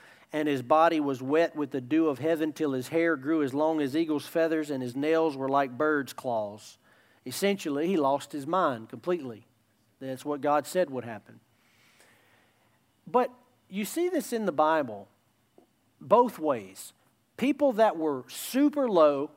[0.33, 3.53] and his body was wet with the dew of heaven till his hair grew as
[3.53, 6.77] long as eagle's feathers and his nails were like bird's claws.
[7.25, 9.45] Essentially, he lost his mind completely.
[9.99, 11.39] That's what God said would happen.
[13.05, 13.31] But
[13.69, 15.07] you see this in the Bible
[15.99, 16.93] both ways.
[17.37, 19.31] People that were super low,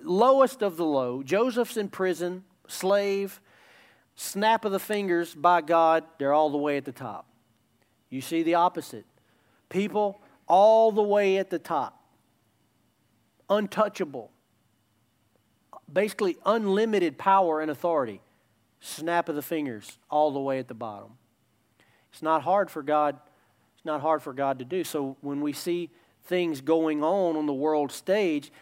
[0.00, 3.40] lowest of the low, Joseph's in prison, slave,
[4.16, 7.26] snap of the fingers by God, they're all the way at the top.
[8.10, 9.06] You see the opposite.
[9.68, 10.20] People
[10.52, 11.98] all the way at the top,
[13.48, 14.30] untouchable,
[15.90, 18.20] basically unlimited power and authority.
[18.80, 21.12] Snap of the fingers, all the way at the bottom.
[22.12, 23.18] It's not hard for God.
[23.76, 24.84] It's not hard for God to do.
[24.84, 25.88] So when we see
[26.24, 28.52] things going on on the world stage,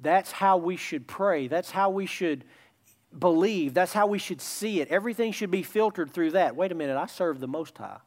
[0.00, 1.46] that's how we should pray.
[1.46, 2.44] That's how we should
[3.18, 3.74] believe.
[3.74, 4.88] That's how we should see it.
[4.88, 6.56] Everything should be filtered through that.
[6.56, 7.98] Wait a minute, I serve the Most High.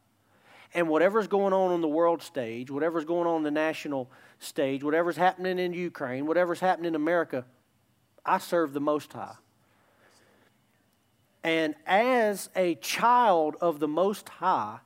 [0.74, 5.18] And whatever's going on on the world stage, whatever's going on the national stage, whatever's
[5.18, 7.46] happening in Ukraine, whatever's happening in America,
[8.26, 9.36] I serve the Most High.
[11.44, 14.80] And as a child of the Most High,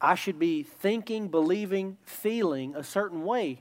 [0.00, 3.60] I should be thinking, believing, feeling a certain way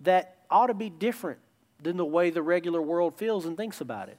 [0.00, 1.38] that ought to be different
[1.82, 4.18] than the way the regular world feels and thinks about it.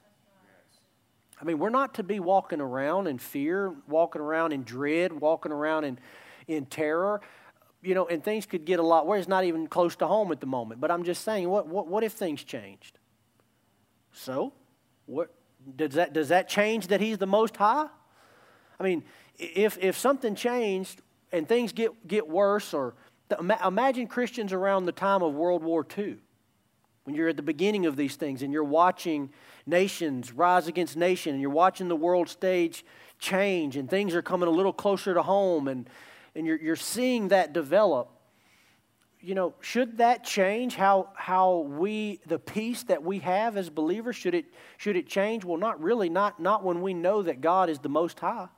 [1.39, 5.51] I mean, we're not to be walking around in fear, walking around in dread, walking
[5.51, 5.99] around in,
[6.47, 7.21] in terror.
[7.81, 9.19] You know, and things could get a lot worse.
[9.19, 10.81] It's not even close to home at the moment.
[10.81, 12.97] But I'm just saying, what, what, what if things changed?
[14.11, 14.53] So,
[15.05, 15.33] what,
[15.75, 17.88] does, that, does that change that he's the most high?
[18.79, 19.03] I mean,
[19.38, 22.95] if, if something changed and things get, get worse, or
[23.39, 26.17] imagine Christians around the time of World War II
[27.06, 29.30] when you're at the beginning of these things and you're watching
[29.66, 32.84] nations rise against nation and you're watching the world stage
[33.20, 35.88] change and things are coming a little closer to home and,
[36.36, 38.10] and you're, you're seeing that develop
[39.22, 44.16] you know should that change how how we the peace that we have as believers
[44.16, 44.45] should it
[44.78, 45.43] should it change?
[45.43, 48.49] Well not really not not when we know that god is the most high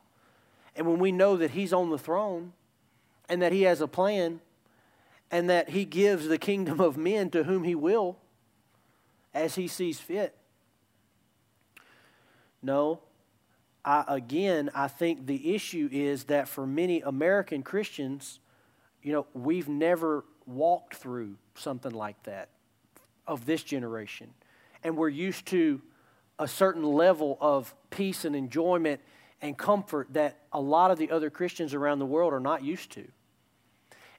[0.76, 2.54] and when we know that he's on the throne
[3.30, 4.42] and that he has a plan
[5.32, 8.18] and that he gives the kingdom of men to whom he will
[9.38, 10.36] as he sees fit.
[12.62, 13.02] No,
[13.86, 18.40] I, again, I think the issue is that for many American Christians,
[19.02, 22.50] you know, we've never walked through something like that
[23.26, 24.34] of this generation.
[24.84, 25.82] And we're used to
[26.40, 29.02] a certain level of peace and enjoyment
[29.42, 32.92] and comfort that a lot of the other Christians around the world are not used
[32.94, 33.08] to.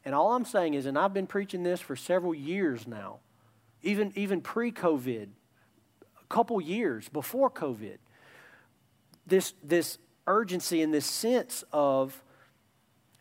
[0.04, 3.18] And all I'm saying is, and I've been preaching this for several years now,
[3.82, 5.28] even, even pre COVID,
[6.02, 7.98] a couple years before COVID,
[9.26, 12.22] this, this urgency and this sense of,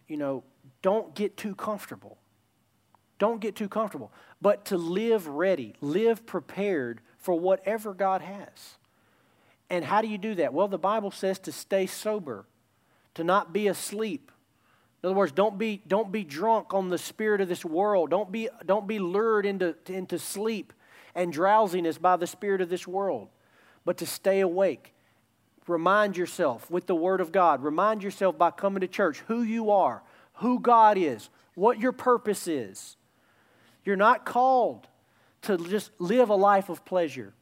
[0.07, 0.43] you know,
[0.81, 2.17] don't get too comfortable.
[3.19, 8.77] Don't get too comfortable, but to live ready, live prepared for whatever God has.
[9.69, 10.53] And how do you do that?
[10.53, 12.45] Well, the Bible says to stay sober,
[13.15, 14.31] to not be asleep,
[15.03, 18.09] in other words, don't be, don't be drunk on the spirit of this world.
[18.09, 20.73] Don't be, don't be lured into, into sleep
[21.13, 23.29] and drowsiness by the spirit of this world,
[23.85, 24.93] but to stay awake.
[25.67, 27.61] Remind yourself with the Word of God.
[27.63, 30.01] Remind yourself by coming to church who you are,
[30.35, 32.97] who God is, what your purpose is.
[33.85, 34.87] You're not called
[35.43, 37.33] to just live a life of pleasure.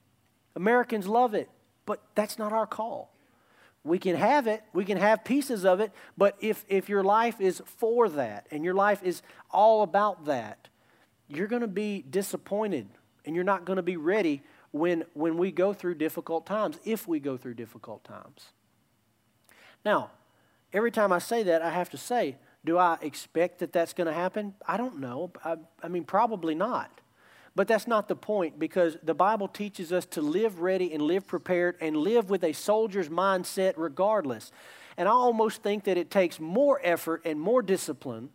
[0.56, 1.50] Americans love it,
[1.86, 3.15] but that's not our call.
[3.86, 7.40] We can have it, we can have pieces of it, but if, if your life
[7.40, 9.22] is for that and your life is
[9.52, 10.70] all about that,
[11.28, 12.88] you're going to be disappointed
[13.26, 17.08] and you're not going to be ready when, when we go through difficult times, if
[17.08, 18.48] we go through difficult times.
[19.86, 20.10] Now,
[20.74, 24.08] every time I say that, I have to say, do I expect that that's going
[24.08, 24.56] to happen?
[24.68, 25.32] I don't know.
[25.44, 26.90] I, I mean, probably not.
[27.56, 31.26] But that's not the point because the Bible teaches us to live ready and live
[31.26, 34.52] prepared and live with a soldier's mindset regardless.
[34.98, 38.30] And I almost think that it takes more effort and more discipline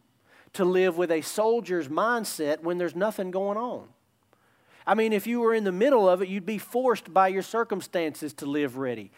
[0.54, 3.88] to live with a soldier's mindset when there's nothing going on.
[4.86, 7.42] I mean, if you were in the middle of it, you'd be forced by your
[7.42, 9.10] circumstances to live ready.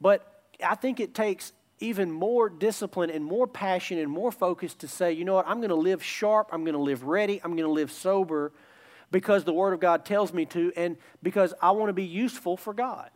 [0.00, 4.88] But I think it takes even more discipline and more passion and more focus to
[4.88, 7.52] say, you know what, I'm going to live sharp, I'm going to live ready, I'm
[7.52, 8.52] going to live sober
[9.10, 12.56] because the Word of God tells me to, and because I want to be useful
[12.56, 13.10] for God.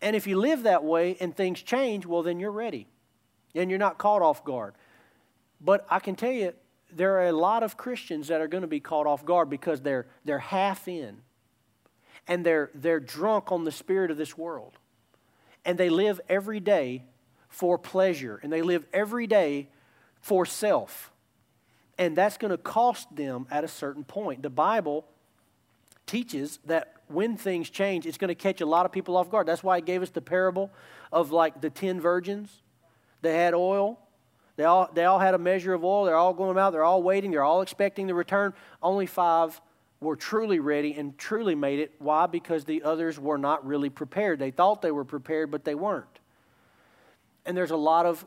[0.00, 2.88] And if you live that way and things change, well, then you're ready.
[3.54, 4.74] And you're not caught off guard.
[5.60, 6.54] But I can tell you,
[6.94, 9.80] there are a lot of Christians that are going to be caught off guard because
[9.80, 11.22] they're, they're half in
[12.26, 14.72] and they're, they're drunk on the spirit of this world.
[15.64, 17.04] And they live every day
[17.48, 19.68] for pleasure and they live every day
[20.20, 21.11] for self
[22.02, 24.42] and that's going to cost them at a certain point.
[24.42, 25.04] The Bible
[26.04, 29.46] teaches that when things change, it's going to catch a lot of people off guard.
[29.46, 30.72] That's why it gave us the parable
[31.12, 32.62] of like the 10 virgins.
[33.20, 34.00] They had oil.
[34.56, 36.04] They all, they all had a measure of oil.
[36.04, 36.72] They're all going out.
[36.72, 37.30] They're all waiting.
[37.30, 38.52] They're all expecting the return.
[38.82, 39.60] Only five
[40.00, 41.92] were truly ready and truly made it.
[42.00, 42.26] Why?
[42.26, 44.40] Because the others were not really prepared.
[44.40, 46.18] They thought they were prepared, but they weren't.
[47.46, 48.26] And there's a lot of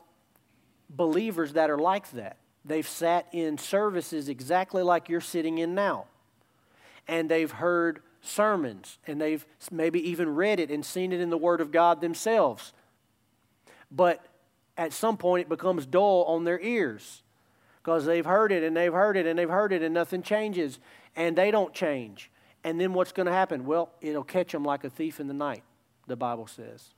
[0.88, 2.38] believers that are like that.
[2.66, 6.06] They've sat in services exactly like you're sitting in now.
[7.06, 11.38] And they've heard sermons and they've maybe even read it and seen it in the
[11.38, 12.72] Word of God themselves.
[13.90, 14.26] But
[14.76, 17.22] at some point it becomes dull on their ears
[17.82, 20.80] because they've heard it and they've heard it and they've heard it and nothing changes
[21.14, 22.32] and they don't change.
[22.64, 23.64] And then what's going to happen?
[23.64, 25.62] Well, it'll catch them like a thief in the night,
[26.08, 26.95] the Bible says.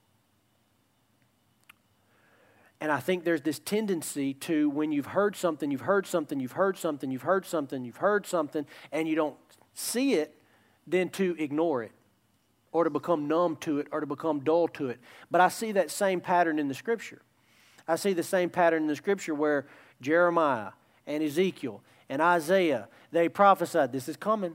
[2.80, 6.52] And I think there's this tendency to, when you've heard something, you've heard something, you've
[6.52, 9.36] heard something, you've heard something, you've heard something, and you don't
[9.74, 10.34] see it,
[10.86, 11.92] then to ignore it
[12.70, 15.00] or to become numb to it or to become dull to it.
[15.30, 17.20] But I see that same pattern in the scripture.
[17.88, 19.66] I see the same pattern in the scripture where
[20.00, 20.72] Jeremiah
[21.06, 24.54] and Ezekiel and Isaiah, they prophesied, This is coming.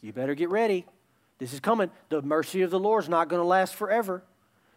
[0.00, 0.86] You better get ready.
[1.38, 1.90] This is coming.
[2.08, 4.24] The mercy of the Lord is not going to last forever.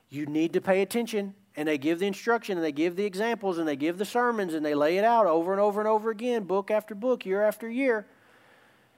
[0.09, 3.57] You need to pay attention and they give the instruction and they give the examples
[3.57, 6.09] and they give the sermons and they lay it out over and over and over
[6.09, 8.05] again, book after book, year after year.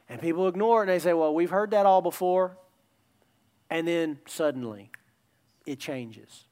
[0.10, 2.58] And people ignore it and they say, well, we've heard that all before.
[3.70, 4.90] And then suddenly
[5.66, 6.46] it changes.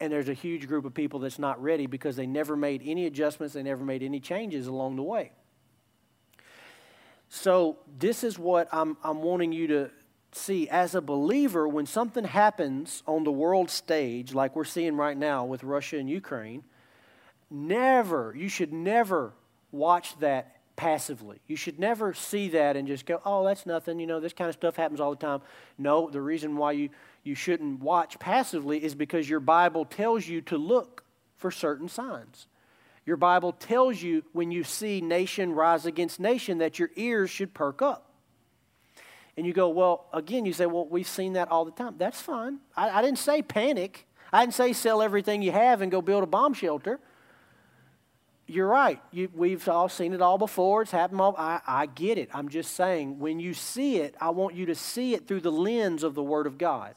[0.00, 3.06] And there's a huge group of people that's not ready because they never made any
[3.06, 5.32] adjustments, they never made any changes along the way.
[7.30, 9.90] So, this is what I'm, I'm wanting you to,
[10.32, 15.16] see, as a believer, when something happens on the world stage, like we're seeing right
[15.16, 16.64] now with Russia and Ukraine,
[17.50, 19.32] never, you should never
[19.72, 21.40] watch that passively.
[21.48, 23.98] You should never see that and just go, oh, that's nothing.
[23.98, 25.40] You know, this kind of stuff happens all the time.
[25.76, 26.90] No, the reason why you,
[27.24, 31.04] you shouldn't watch passively is because your Bible tells you to look
[31.36, 32.46] for certain signs.
[33.04, 37.54] Your Bible tells you when you see nation rise against nation that your ears should
[37.54, 38.07] perk up.
[39.38, 41.94] And you go, well, again, you say, well, we've seen that all the time.
[41.96, 42.58] That's fine.
[42.76, 44.04] I, I didn't say panic.
[44.32, 46.98] I didn't say sell everything you have and go build a bomb shelter.
[48.48, 49.00] You're right.
[49.12, 50.82] You, we've all seen it all before.
[50.82, 51.36] It's happened all.
[51.38, 52.30] I, I get it.
[52.34, 55.52] I'm just saying, when you see it, I want you to see it through the
[55.52, 56.96] lens of the Word of God.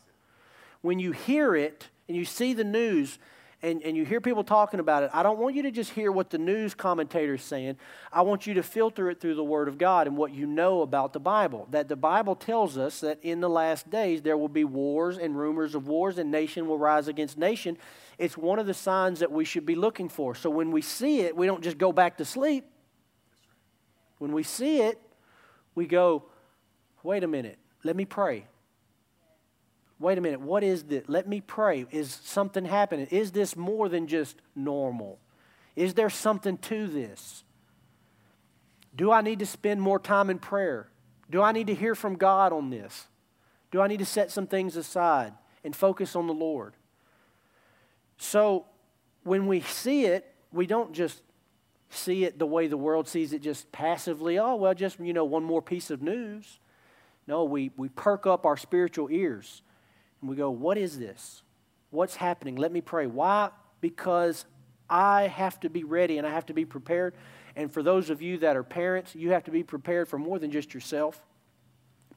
[0.81, 3.19] When you hear it and you see the news,
[3.63, 6.11] and, and you hear people talking about it, I don't want you to just hear
[6.11, 7.77] what the news commentator is saying.
[8.11, 10.81] I want you to filter it through the Word of God and what you know
[10.81, 11.67] about the Bible.
[11.69, 15.37] That the Bible tells us that in the last days there will be wars and
[15.37, 17.77] rumors of wars, and nation will rise against nation.
[18.17, 20.33] It's one of the signs that we should be looking for.
[20.33, 22.65] So when we see it, we don't just go back to sleep.
[24.17, 24.99] When we see it,
[25.75, 26.25] we go,
[27.03, 28.45] wait a minute, let me pray
[30.01, 31.03] wait a minute, what is this?
[31.07, 31.85] Let me pray.
[31.91, 33.07] Is something happening?
[33.11, 35.19] Is this more than just normal?
[35.75, 37.43] Is there something to this?
[38.95, 40.89] Do I need to spend more time in prayer?
[41.29, 43.07] Do I need to hear from God on this?
[43.69, 45.33] Do I need to set some things aside
[45.63, 46.73] and focus on the Lord?
[48.17, 48.65] So
[49.23, 51.21] when we see it, we don't just
[51.89, 55.25] see it the way the world sees it, just passively, oh, well, just, you know,
[55.25, 56.59] one more piece of news.
[57.27, 59.61] No, we, we perk up our spiritual ears
[60.21, 61.43] and we go, What is this?
[61.89, 62.55] What's happening?
[62.55, 63.07] Let me pray.
[63.07, 63.49] Why?
[63.81, 64.45] Because
[64.89, 67.13] I have to be ready and I have to be prepared.
[67.55, 70.39] And for those of you that are parents, you have to be prepared for more
[70.39, 71.21] than just yourself,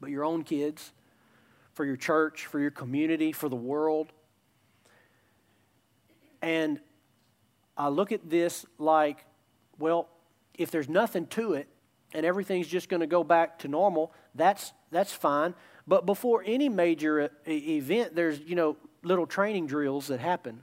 [0.01, 0.93] but your own kids,
[1.73, 4.13] for your church, for your community, for the world.
[6.41, 6.79] And
[7.77, 9.25] I look at this like,
[9.79, 10.09] well,
[10.55, 11.69] if there's nothing to it
[12.13, 15.55] and everything's just going to go back to normal, that's, that's fine.
[15.87, 20.63] But before any major event, there's, you know, little training drills that happen.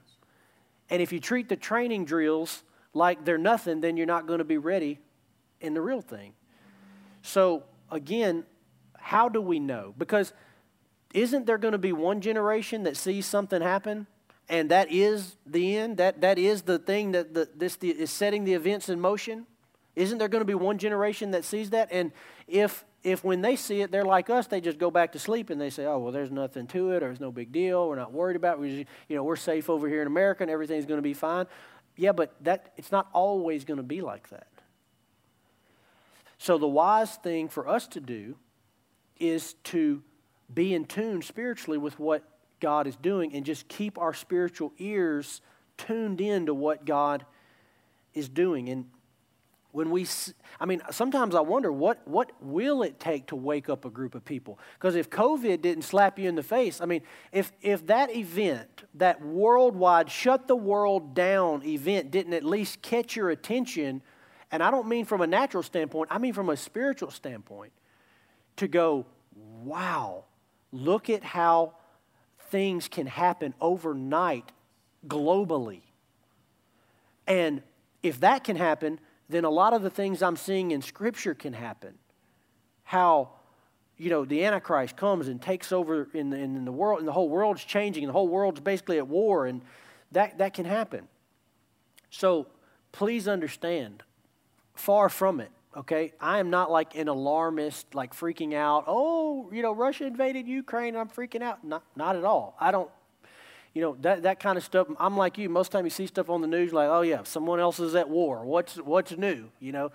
[0.90, 2.64] And if you treat the training drills
[2.94, 5.00] like they're nothing, then you're not going to be ready
[5.60, 6.34] in the real thing.
[7.22, 8.46] So, again,
[8.98, 9.94] how do we know?
[9.98, 10.34] Because
[11.14, 14.08] isn't there going to be one generation that sees something happen
[14.50, 15.98] and that is the end?
[15.98, 19.46] That, that is the thing that the, this the, is setting the events in motion?
[19.96, 21.90] Isn't there going to be one generation that sees that?
[21.92, 22.12] And
[22.48, 25.50] if if when they see it, they're like us, they just go back to sleep
[25.50, 27.88] and they say, oh, well, there's nothing to it or it's no big deal.
[27.88, 28.62] We're not worried about it.
[28.62, 31.48] We you know, we're safe over here in America and everything's going to be fine.
[31.96, 34.48] Yeah, but that, it's not always going to be like that.
[36.38, 38.36] So the wise thing for us to do
[39.20, 40.02] is to
[40.54, 42.24] be in tune spiritually with what
[42.60, 45.42] God is doing and just keep our spiritual ears
[45.78, 47.26] tuned in to what God
[48.14, 48.70] is doing.
[48.70, 48.86] And
[49.72, 50.06] when we
[50.60, 54.16] i mean sometimes i wonder what, what will it take to wake up a group
[54.16, 57.02] of people because if covid didn't slap you in the face i mean
[57.32, 63.16] if, if that event that worldwide shut the world down event didn't at least catch
[63.16, 64.02] your attention
[64.52, 67.72] and i don't mean from a natural standpoint i mean from a spiritual standpoint
[68.58, 69.06] to go,
[69.64, 70.26] wow,
[70.72, 71.74] look at how
[72.50, 74.52] things can happen overnight
[75.08, 75.82] globally.
[77.28, 77.62] And
[78.04, 79.00] if that can happen,
[79.32, 81.94] then a lot of the things I'm seeing in Scripture can happen.
[82.84, 83.30] How,
[83.98, 87.14] you know, the Antichrist comes and takes over in the, in the world, and the
[87.14, 89.62] whole world's changing, and the whole world's basically at war, and
[90.12, 91.08] that, that can happen.
[92.10, 92.48] So
[92.92, 94.04] please understand,
[94.74, 96.14] far from it, okay?
[96.20, 98.84] I am not like an alarmist, like freaking out.
[98.88, 101.64] Oh, you know, Russia invaded Ukraine, I'm freaking out.
[101.64, 102.58] Not, not at all.
[102.60, 102.90] I don't,
[103.74, 104.88] you know, that, that kind of stuff.
[105.00, 105.50] I'm like you.
[105.50, 108.10] Most time you see stuff on the news, like, oh yeah, someone else is at
[108.10, 108.44] war.
[108.44, 109.50] What's what's new?
[109.60, 109.92] You know,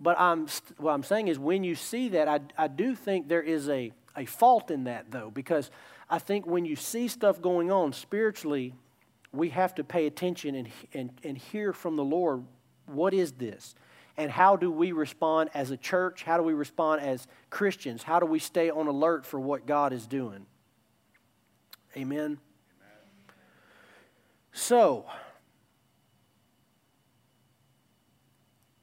[0.00, 0.46] but I'm
[0.76, 3.92] what I'm saying is when you see that, I I do think there is a
[4.16, 5.70] a fault in that though, because
[6.10, 8.74] I think when you see stuff going on spiritually,
[9.32, 12.44] we have to pay attention and and and hear from the Lord.
[12.86, 13.74] What is this?
[14.16, 16.22] And how do we respond as a church?
[16.22, 18.02] How do we respond as Christians?
[18.04, 20.46] How do we stay on alert for what God is doing?
[21.96, 22.38] Amen.
[24.56, 25.04] So,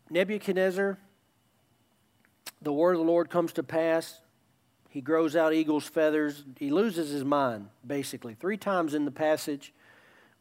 [0.09, 0.97] Nebuchadnezzar,
[2.61, 4.19] the word of the Lord comes to pass.
[4.89, 6.43] He grows out eagle's feathers.
[6.59, 8.33] He loses his mind, basically.
[8.33, 9.73] Three times in the passage,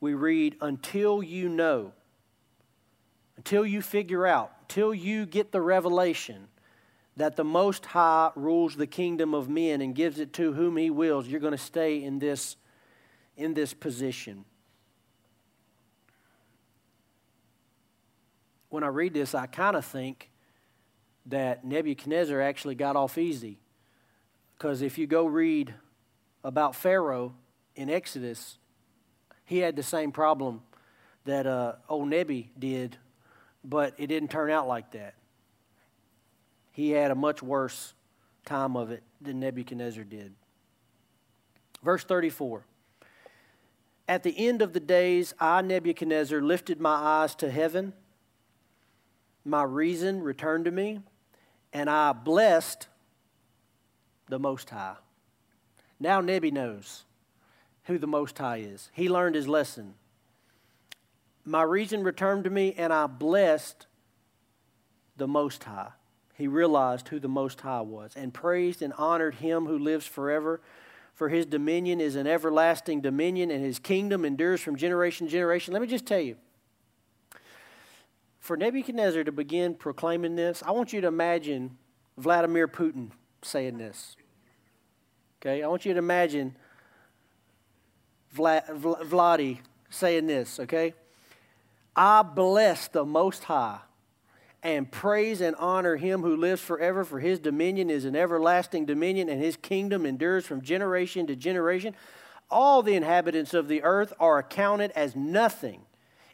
[0.00, 1.92] we read, Until you know,
[3.36, 6.48] until you figure out, until you get the revelation
[7.16, 10.90] that the Most High rules the kingdom of men and gives it to whom He
[10.90, 12.56] wills, you're going to stay in this,
[13.36, 14.44] in this position.
[18.70, 20.30] When I read this, I kind of think
[21.26, 23.58] that Nebuchadnezzar actually got off easy.
[24.56, 25.74] Because if you go read
[26.42, 27.34] about Pharaoh
[27.74, 28.58] in Exodus,
[29.44, 30.62] he had the same problem
[31.24, 32.96] that uh, old Nebi did,
[33.64, 35.14] but it didn't turn out like that.
[36.70, 37.94] He had a much worse
[38.46, 40.34] time of it than Nebuchadnezzar did.
[41.82, 42.64] Verse 34
[44.08, 47.92] At the end of the days, I, Nebuchadnezzar, lifted my eyes to heaven
[49.44, 51.00] my reason returned to me,
[51.72, 52.88] and I blessed
[54.28, 54.96] the Most High.
[55.98, 57.04] Now Nebi knows
[57.84, 58.90] who the Most High is.
[58.92, 59.94] He learned his lesson.
[61.44, 63.86] My reason returned to me, and I blessed
[65.16, 65.90] the Most High.
[66.34, 70.60] He realized who the Most High was and praised and honored him who lives forever.
[71.14, 75.72] For his dominion is an everlasting dominion, and his kingdom endures from generation to generation.
[75.72, 76.36] Let me just tell you
[78.40, 81.76] for Nebuchadnezzar to begin proclaiming this, I want you to imagine
[82.16, 83.10] Vladimir Putin
[83.42, 84.16] saying this.
[85.40, 86.56] Okay, I want you to imagine
[88.36, 88.66] Vlad,
[89.08, 90.94] Vladdy saying this, okay?
[91.94, 93.80] I bless the Most High
[94.62, 99.28] and praise and honor him who lives forever, for his dominion is an everlasting dominion,
[99.28, 101.94] and his kingdom endures from generation to generation.
[102.50, 105.82] All the inhabitants of the earth are accounted as nothing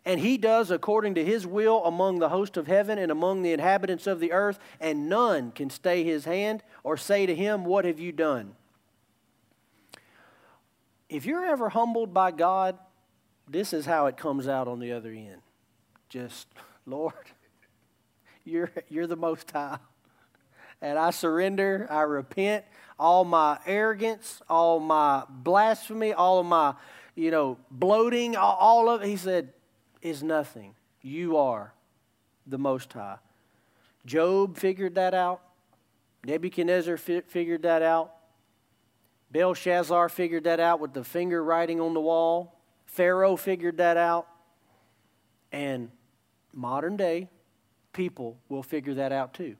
[0.07, 3.53] and he does according to his will among the host of heaven and among the
[3.53, 7.85] inhabitants of the earth, and none can stay his hand or say to him, What
[7.85, 8.55] have you done?
[11.09, 12.79] If you're ever humbled by God,
[13.49, 15.43] this is how it comes out on the other end.
[16.09, 16.47] Just,
[16.87, 17.13] Lord,
[18.45, 19.79] you're, you're the most high.
[20.81, 22.65] And I surrender, I repent,
[22.97, 26.75] all my arrogance, all my blasphemy, all of my,
[27.17, 29.09] you know, bloating, all of it.
[29.09, 29.53] He said,
[30.07, 30.75] is nothing.
[31.03, 31.73] You are
[32.47, 33.19] the Most High.
[34.05, 35.41] Job figured that out.
[36.25, 38.13] Nebuchadnezzar fi- figured that out.
[39.33, 42.55] Belshazzar figured that out with the finger writing on the wall.
[42.87, 44.29] Pharaoh figured that out.
[45.51, 45.91] And
[46.53, 47.29] modern day
[47.93, 49.57] people will figure that out too.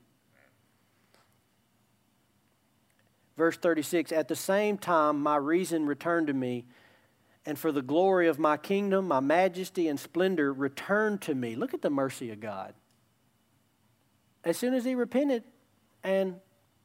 [3.35, 6.65] Verse 36 At the same time, my reason returned to me
[7.47, 11.55] and for the glory of my kingdom, my majesty and splendor returned to me.
[11.55, 12.73] Look at the mercy of God.
[14.43, 15.43] As soon as he repented
[16.03, 16.41] and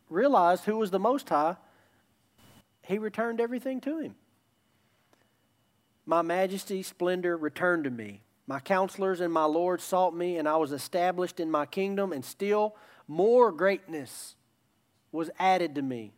[0.09, 1.57] realized who was the Most High,
[2.83, 4.15] he returned everything to him.
[6.07, 8.23] My majesty, splendor returned to me.
[8.47, 12.25] My counselors and my Lord sought me, and I was established in my kingdom, and
[12.25, 12.77] still
[13.09, 14.37] more greatness
[15.11, 16.13] was added to me.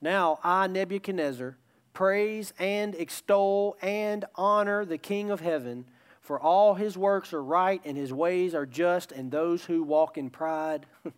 [0.00, 1.56] Now I, Nebuchadnezzar,
[1.98, 5.84] Praise and extol and honor the King of heaven,
[6.20, 10.16] for all his works are right and his ways are just, and those who walk
[10.16, 10.86] in pride,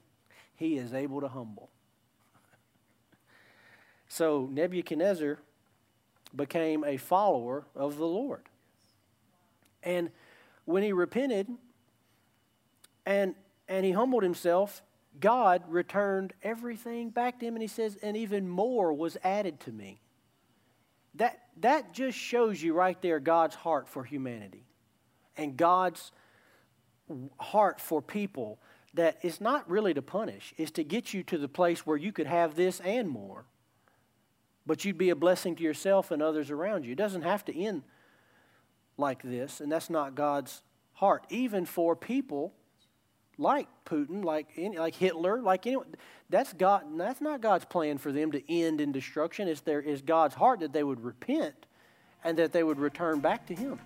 [0.57, 1.69] he is able to humble.
[4.09, 5.39] So Nebuchadnezzar
[6.35, 8.45] became a follower of the Lord.
[9.83, 10.11] And
[10.65, 11.47] when he repented
[13.05, 13.35] and,
[13.69, 14.81] and he humbled himself,
[15.21, 19.73] God returned everything back to him, and he says, and even more was added to
[19.73, 20.01] me.
[21.15, 24.65] That, that just shows you right there God's heart for humanity
[25.37, 26.13] and God's
[27.39, 28.59] heart for people
[28.95, 32.13] that is not really to punish, is to get you to the place where you
[32.13, 33.45] could have this and more.
[34.67, 36.93] But you'd be a blessing to yourself and others around you.
[36.93, 37.83] It doesn't have to end
[38.97, 42.53] like this, and that's not God's heart, even for people
[43.41, 45.87] like Putin, like like Hitler, like anyone.
[46.29, 46.85] That's God.
[46.97, 49.49] That's not God's plan for them to end in destruction.
[49.49, 51.67] It's there is God's heart that they would repent,
[52.23, 53.81] and that they would return back to Him.